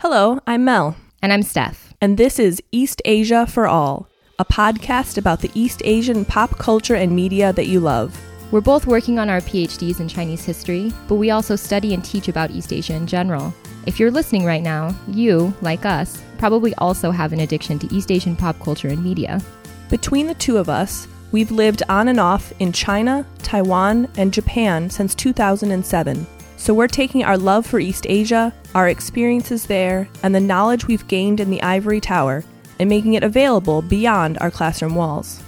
Hello, 0.00 0.38
I'm 0.46 0.62
Mel, 0.64 0.94
And 1.22 1.32
I'm 1.32 1.42
Steph. 1.42 1.94
and 2.02 2.18
this 2.18 2.38
is 2.38 2.62
East 2.70 3.00
Asia 3.06 3.46
for 3.46 3.66
All, 3.66 4.06
a 4.38 4.44
podcast 4.44 5.16
about 5.16 5.40
the 5.40 5.50
East 5.54 5.80
Asian 5.86 6.26
pop 6.26 6.58
culture 6.58 6.94
and 6.94 7.16
media 7.16 7.50
that 7.54 7.66
you 7.66 7.80
love. 7.80 8.14
We're 8.52 8.60
both 8.60 8.86
working 8.86 9.18
on 9.18 9.30
our 9.30 9.40
PhDs 9.40 9.98
in 9.98 10.06
Chinese 10.06 10.44
history, 10.44 10.92
but 11.08 11.14
we 11.14 11.30
also 11.30 11.56
study 11.56 11.94
and 11.94 12.04
teach 12.04 12.28
about 12.28 12.50
East 12.50 12.74
Asia 12.74 12.92
in 12.94 13.06
general. 13.06 13.54
If 13.86 13.98
you're 13.98 14.10
listening 14.10 14.44
right 14.44 14.62
now, 14.62 14.94
you, 15.08 15.54
like 15.62 15.86
us, 15.86 16.22
probably 16.36 16.74
also 16.74 17.10
have 17.10 17.32
an 17.32 17.40
addiction 17.40 17.78
to 17.78 17.94
East 17.94 18.10
Asian 18.12 18.36
pop 18.36 18.60
culture 18.60 18.88
and 18.88 19.02
media. 19.02 19.40
Between 19.88 20.26
the 20.26 20.34
two 20.34 20.58
of 20.58 20.68
us, 20.68 21.08
we've 21.32 21.50
lived 21.50 21.82
on 21.88 22.08
and 22.08 22.20
off 22.20 22.52
in 22.60 22.70
China, 22.70 23.24
Taiwan, 23.38 24.08
and 24.18 24.30
Japan 24.30 24.90
since 24.90 25.14
2007. 25.14 26.26
So 26.66 26.74
we're 26.74 26.88
taking 26.88 27.22
our 27.22 27.38
love 27.38 27.64
for 27.64 27.78
East 27.78 28.06
Asia, 28.08 28.52
our 28.74 28.88
experiences 28.88 29.66
there, 29.66 30.08
and 30.24 30.34
the 30.34 30.40
knowledge 30.40 30.88
we've 30.88 31.06
gained 31.06 31.38
in 31.38 31.48
the 31.48 31.62
Ivory 31.62 32.00
Tower 32.00 32.42
and 32.80 32.88
making 32.88 33.14
it 33.14 33.22
available 33.22 33.82
beyond 33.82 34.36
our 34.40 34.50
classroom 34.50 34.96
walls. 34.96 35.44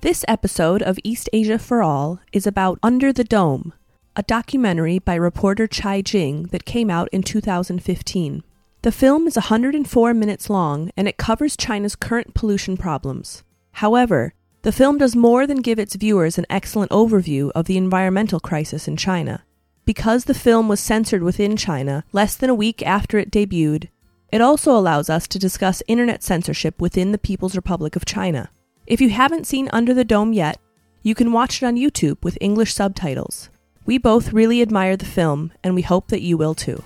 This 0.00 0.24
episode 0.26 0.82
of 0.82 0.98
East 1.04 1.30
Asia 1.32 1.60
for 1.60 1.80
All 1.80 2.18
is 2.32 2.44
about 2.44 2.80
Under 2.82 3.12
the 3.12 3.22
Dome, 3.22 3.72
a 4.16 4.24
documentary 4.24 4.98
by 4.98 5.14
reporter 5.14 5.68
Chai 5.68 6.02
Jing 6.02 6.48
that 6.50 6.64
came 6.64 6.90
out 6.90 7.08
in 7.12 7.22
2015. 7.22 8.42
The 8.82 8.90
film 8.90 9.28
is 9.28 9.36
104 9.36 10.12
minutes 10.12 10.50
long 10.50 10.90
and 10.96 11.06
it 11.06 11.18
covers 11.18 11.56
China's 11.56 11.94
current 11.94 12.34
pollution 12.34 12.76
problems. 12.76 13.44
However, 13.74 14.34
the 14.62 14.72
film 14.72 14.98
does 14.98 15.14
more 15.14 15.46
than 15.46 15.62
give 15.62 15.78
its 15.78 15.94
viewers 15.94 16.38
an 16.38 16.46
excellent 16.50 16.90
overview 16.90 17.50
of 17.54 17.66
the 17.66 17.76
environmental 17.76 18.40
crisis 18.40 18.88
in 18.88 18.96
China. 18.96 19.44
Because 19.84 20.24
the 20.24 20.34
film 20.34 20.68
was 20.68 20.80
censored 20.80 21.22
within 21.22 21.56
China 21.56 22.04
less 22.12 22.36
than 22.36 22.50
a 22.50 22.54
week 22.54 22.82
after 22.82 23.18
it 23.18 23.30
debuted, 23.30 23.88
it 24.30 24.40
also 24.40 24.76
allows 24.76 25.08
us 25.08 25.26
to 25.28 25.38
discuss 25.38 25.82
internet 25.88 26.22
censorship 26.22 26.80
within 26.80 27.12
the 27.12 27.18
People's 27.18 27.56
Republic 27.56 27.96
of 27.96 28.04
China. 28.04 28.50
If 28.86 29.00
you 29.00 29.10
haven't 29.10 29.46
seen 29.46 29.70
Under 29.72 29.94
the 29.94 30.04
Dome 30.04 30.32
yet, 30.32 30.58
you 31.02 31.14
can 31.14 31.32
watch 31.32 31.62
it 31.62 31.66
on 31.66 31.76
YouTube 31.76 32.22
with 32.22 32.36
English 32.40 32.74
subtitles. 32.74 33.48
We 33.86 33.96
both 33.96 34.34
really 34.34 34.60
admire 34.60 34.96
the 34.96 35.06
film, 35.06 35.52
and 35.64 35.74
we 35.74 35.82
hope 35.82 36.08
that 36.08 36.20
you 36.20 36.36
will 36.36 36.54
too. 36.54 36.82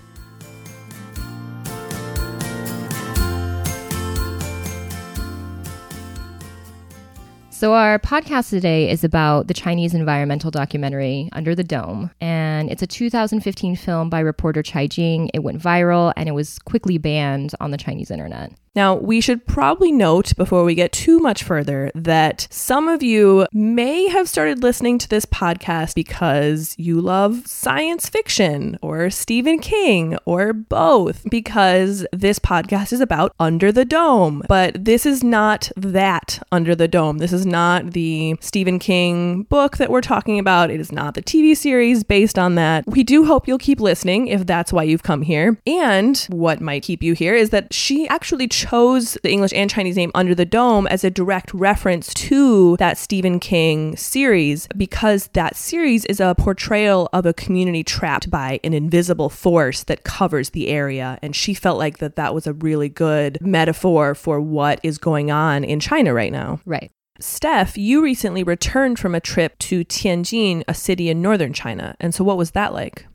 So, 7.62 7.74
our 7.74 8.00
podcast 8.00 8.50
today 8.50 8.90
is 8.90 9.04
about 9.04 9.46
the 9.46 9.54
Chinese 9.54 9.94
environmental 9.94 10.50
documentary 10.50 11.28
Under 11.30 11.54
the 11.54 11.62
Dome. 11.62 12.10
And 12.20 12.68
it's 12.68 12.82
a 12.82 12.88
2015 12.88 13.76
film 13.76 14.10
by 14.10 14.18
reporter 14.18 14.64
Chai 14.64 14.88
Jing. 14.88 15.30
It 15.32 15.44
went 15.44 15.62
viral 15.62 16.12
and 16.16 16.28
it 16.28 16.32
was 16.32 16.58
quickly 16.58 16.98
banned 16.98 17.52
on 17.60 17.70
the 17.70 17.76
Chinese 17.76 18.10
internet. 18.10 18.50
Now, 18.74 18.94
we 18.94 19.20
should 19.20 19.46
probably 19.46 19.92
note 19.92 20.34
before 20.36 20.64
we 20.64 20.74
get 20.74 20.92
too 20.92 21.18
much 21.18 21.42
further 21.42 21.90
that 21.94 22.48
some 22.50 22.88
of 22.88 23.02
you 23.02 23.46
may 23.52 24.08
have 24.08 24.30
started 24.30 24.62
listening 24.62 24.96
to 24.98 25.08
this 25.08 25.26
podcast 25.26 25.94
because 25.94 26.74
you 26.78 26.98
love 26.98 27.46
science 27.46 28.08
fiction 28.08 28.78
or 28.80 29.10
Stephen 29.10 29.58
King 29.58 30.16
or 30.24 30.54
both, 30.54 31.28
because 31.28 32.06
this 32.12 32.38
podcast 32.38 32.94
is 32.94 33.02
about 33.02 33.34
Under 33.38 33.70
the 33.70 33.84
Dome. 33.84 34.42
But 34.48 34.86
this 34.86 35.04
is 35.04 35.22
not 35.22 35.70
that 35.76 36.42
Under 36.50 36.74
the 36.74 36.88
Dome. 36.88 37.18
This 37.18 37.34
is 37.34 37.44
not 37.52 37.92
the 37.92 38.36
Stephen 38.40 38.80
King 38.80 39.44
book 39.44 39.76
that 39.76 39.90
we're 39.90 40.00
talking 40.00 40.40
about. 40.40 40.70
It 40.70 40.80
is 40.80 40.90
not 40.90 41.14
the 41.14 41.22
TV 41.22 41.56
series 41.56 42.02
based 42.02 42.38
on 42.38 42.56
that. 42.56 42.84
We 42.88 43.04
do 43.04 43.24
hope 43.24 43.46
you'll 43.46 43.58
keep 43.58 43.78
listening 43.78 44.26
if 44.26 44.46
that's 44.46 44.72
why 44.72 44.82
you've 44.82 45.04
come 45.04 45.22
here. 45.22 45.56
And 45.66 46.18
what 46.30 46.60
might 46.60 46.82
keep 46.82 47.02
you 47.02 47.12
here 47.12 47.34
is 47.34 47.50
that 47.50 47.72
she 47.72 48.08
actually 48.08 48.48
chose 48.48 49.16
the 49.22 49.30
English 49.30 49.52
and 49.54 49.70
Chinese 49.70 49.96
name 49.96 50.10
Under 50.14 50.34
the 50.34 50.44
Dome 50.44 50.88
as 50.88 51.04
a 51.04 51.10
direct 51.10 51.54
reference 51.54 52.12
to 52.14 52.76
that 52.78 52.98
Stephen 52.98 53.38
King 53.38 53.96
series 53.96 54.66
because 54.76 55.28
that 55.34 55.54
series 55.54 56.04
is 56.06 56.18
a 56.18 56.34
portrayal 56.36 57.08
of 57.12 57.26
a 57.26 57.34
community 57.34 57.84
trapped 57.84 58.30
by 58.30 58.58
an 58.64 58.72
invisible 58.72 59.28
force 59.28 59.84
that 59.84 60.04
covers 60.04 60.50
the 60.50 60.68
area. 60.68 61.18
And 61.22 61.36
she 61.36 61.54
felt 61.54 61.78
like 61.78 61.98
that 61.98 62.16
that 62.16 62.34
was 62.34 62.46
a 62.46 62.54
really 62.54 62.88
good 62.88 63.38
metaphor 63.40 64.14
for 64.14 64.40
what 64.40 64.80
is 64.82 64.98
going 64.98 65.30
on 65.30 65.64
in 65.64 65.78
China 65.78 66.14
right 66.14 66.32
now. 66.32 66.60
Right. 66.64 66.90
Steph, 67.22 67.78
you 67.78 68.02
recently 68.02 68.42
returned 68.42 68.98
from 68.98 69.14
a 69.14 69.20
trip 69.20 69.56
to 69.60 69.84
Tianjin, 69.84 70.64
a 70.66 70.74
city 70.74 71.08
in 71.08 71.22
northern 71.22 71.52
China. 71.52 71.94
And 72.00 72.12
so 72.12 72.24
what 72.24 72.36
was 72.36 72.50
that 72.50 72.74
like? 72.74 73.06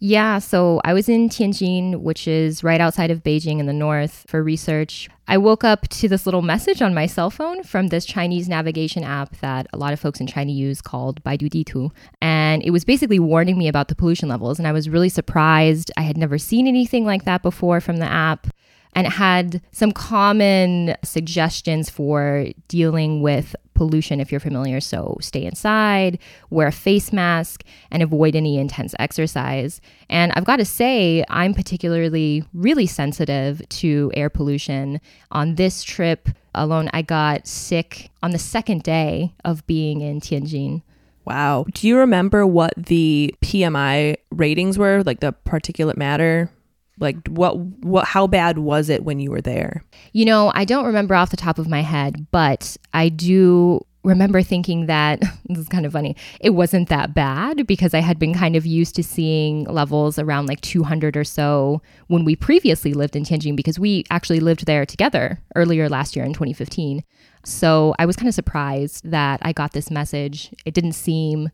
Yeah, 0.00 0.38
so 0.38 0.82
I 0.84 0.92
was 0.92 1.08
in 1.08 1.30
Tianjin, 1.30 2.02
which 2.02 2.28
is 2.28 2.62
right 2.62 2.80
outside 2.80 3.10
of 3.10 3.22
Beijing 3.22 3.60
in 3.60 3.66
the 3.66 3.72
north, 3.72 4.26
for 4.28 4.42
research. 4.42 5.08
I 5.28 5.38
woke 5.38 5.64
up 5.64 5.88
to 5.88 6.08
this 6.08 6.26
little 6.26 6.42
message 6.42 6.82
on 6.82 6.92
my 6.92 7.06
cell 7.06 7.30
phone 7.30 7.62
from 7.62 7.86
this 7.86 8.04
Chinese 8.04 8.50
navigation 8.50 9.02
app 9.02 9.34
that 9.38 9.66
a 9.72 9.78
lot 9.78 9.94
of 9.94 10.00
folks 10.00 10.20
in 10.20 10.26
China 10.26 10.52
use 10.52 10.82
called 10.82 11.24
Baidu 11.24 11.48
Ditu. 11.48 11.90
And 12.20 12.62
it 12.62 12.70
was 12.70 12.84
basically 12.84 13.18
warning 13.18 13.56
me 13.56 13.66
about 13.66 13.88
the 13.88 13.94
pollution 13.94 14.28
levels. 14.28 14.58
And 14.58 14.68
I 14.68 14.72
was 14.72 14.90
really 14.90 15.08
surprised. 15.08 15.90
I 15.96 16.02
had 16.02 16.18
never 16.18 16.36
seen 16.36 16.66
anything 16.66 17.06
like 17.06 17.24
that 17.24 17.42
before 17.42 17.80
from 17.80 17.96
the 17.96 18.12
app. 18.12 18.48
And 18.94 19.06
it 19.06 19.12
had 19.12 19.60
some 19.72 19.92
common 19.92 20.96
suggestions 21.02 21.90
for 21.90 22.46
dealing 22.68 23.22
with 23.22 23.56
pollution 23.74 24.20
if 24.20 24.30
you're 24.30 24.40
familiar. 24.40 24.80
So 24.80 25.18
stay 25.20 25.44
inside, 25.44 26.18
wear 26.50 26.68
a 26.68 26.72
face 26.72 27.12
mask, 27.12 27.64
and 27.90 28.02
avoid 28.02 28.34
any 28.36 28.56
intense 28.58 28.94
exercise. 28.98 29.80
And 30.08 30.32
I've 30.32 30.44
got 30.44 30.56
to 30.56 30.64
say, 30.64 31.24
I'm 31.28 31.54
particularly 31.54 32.44
really 32.54 32.86
sensitive 32.86 33.60
to 33.68 34.10
air 34.14 34.30
pollution. 34.30 35.00
On 35.32 35.56
this 35.56 35.82
trip 35.82 36.28
alone, 36.54 36.88
I 36.92 37.02
got 37.02 37.46
sick 37.46 38.10
on 38.22 38.30
the 38.30 38.38
second 38.38 38.82
day 38.82 39.34
of 39.44 39.66
being 39.66 40.00
in 40.00 40.20
Tianjin. 40.20 40.82
Wow. 41.24 41.64
Do 41.72 41.88
you 41.88 41.98
remember 41.98 42.46
what 42.46 42.74
the 42.76 43.34
PMI 43.42 44.16
ratings 44.30 44.78
were, 44.78 45.02
like 45.04 45.20
the 45.20 45.32
particulate 45.46 45.96
matter? 45.96 46.50
Like 46.98 47.26
what 47.28 47.58
what 47.58 48.06
how 48.06 48.26
bad 48.26 48.58
was 48.58 48.88
it 48.88 49.04
when 49.04 49.18
you 49.18 49.30
were 49.30 49.40
there? 49.40 49.84
You 50.12 50.24
know, 50.24 50.52
I 50.54 50.64
don't 50.64 50.86
remember 50.86 51.14
off 51.14 51.30
the 51.30 51.36
top 51.36 51.58
of 51.58 51.68
my 51.68 51.80
head, 51.80 52.26
but 52.30 52.76
I 52.92 53.08
do 53.08 53.84
remember 54.04 54.42
thinking 54.42 54.86
that 54.86 55.20
this 55.46 55.58
is 55.58 55.68
kind 55.68 55.86
of 55.86 55.92
funny. 55.92 56.14
It 56.40 56.50
wasn't 56.50 56.88
that 56.90 57.14
bad 57.14 57.66
because 57.66 57.94
I 57.94 58.00
had 58.00 58.18
been 58.18 58.34
kind 58.34 58.54
of 58.54 58.66
used 58.66 58.94
to 58.96 59.02
seeing 59.02 59.64
levels 59.64 60.18
around 60.18 60.46
like 60.46 60.60
200 60.60 61.16
or 61.16 61.24
so 61.24 61.82
when 62.06 62.24
we 62.24 62.36
previously 62.36 62.92
lived 62.92 63.16
in 63.16 63.24
Tianjin 63.24 63.56
because 63.56 63.78
we 63.78 64.04
actually 64.10 64.40
lived 64.40 64.66
there 64.66 64.86
together 64.86 65.40
earlier 65.56 65.88
last 65.88 66.14
year 66.14 66.24
in 66.24 66.32
2015. 66.32 67.02
So 67.44 67.94
I 67.98 68.06
was 68.06 68.16
kind 68.16 68.28
of 68.28 68.34
surprised 68.34 69.10
that 69.10 69.40
I 69.42 69.52
got 69.52 69.72
this 69.72 69.90
message. 69.90 70.54
It 70.64 70.74
didn't 70.74 70.92
seem 70.92 71.50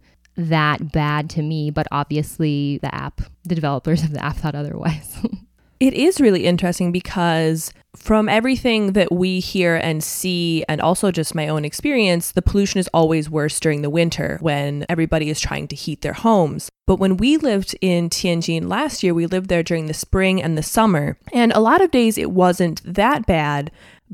that 0.49 0.93
bad 0.93 1.31
to 1.31 1.43
me, 1.43 1.71
but 1.71 1.87
obviously 1.91 2.79
the 2.79 2.95
app, 2.95 3.21
the 3.45 3.55
developers 3.55 4.03
of 4.03 4.13
the 4.13 4.25
app 4.25 4.37
thought 4.37 4.55
otherwise. 4.55 5.19
It 5.81 5.95
is 5.95 6.21
really 6.21 6.45
interesting 6.45 6.93
because 6.93 7.73
from 7.97 8.29
everything 8.29 8.93
that 8.93 9.11
we 9.11 9.41
hear 9.41 9.77
and 9.77 10.05
see, 10.05 10.63
and 10.69 10.79
also 10.79 11.11
just 11.11 11.35
my 11.35 11.49
own 11.49 11.65
experience, 11.65 12.33
the 12.33 12.43
pollution 12.43 12.81
is 12.81 12.89
always 12.93 13.31
worse 13.31 13.59
during 13.59 13.81
the 13.81 13.89
winter 13.89 14.37
when 14.43 14.85
everybody 14.91 15.31
is 15.31 15.41
trying 15.41 15.69
to 15.69 15.77
heat 15.77 16.03
their 16.03 16.13
homes. 16.13 16.69
But 16.87 16.97
when 16.97 17.17
we 17.17 17.39
lived 17.39 17.75
in 17.81 18.11
Tianjin 18.11 18.69
last 18.69 19.03
year, 19.03 19.15
we 19.15 19.25
lived 19.25 19.49
there 19.49 19.63
during 19.63 19.87
the 19.87 19.95
spring 19.95 20.43
and 20.43 20.57
the 20.57 20.63
summer. 20.63 21.17
And 21.33 21.51
a 21.53 21.61
lot 21.61 21.81
of 21.81 21.91
days 21.91 22.19
it 22.19 22.31
wasn't 22.31 22.83
that 22.85 23.25
bad, 23.25 23.71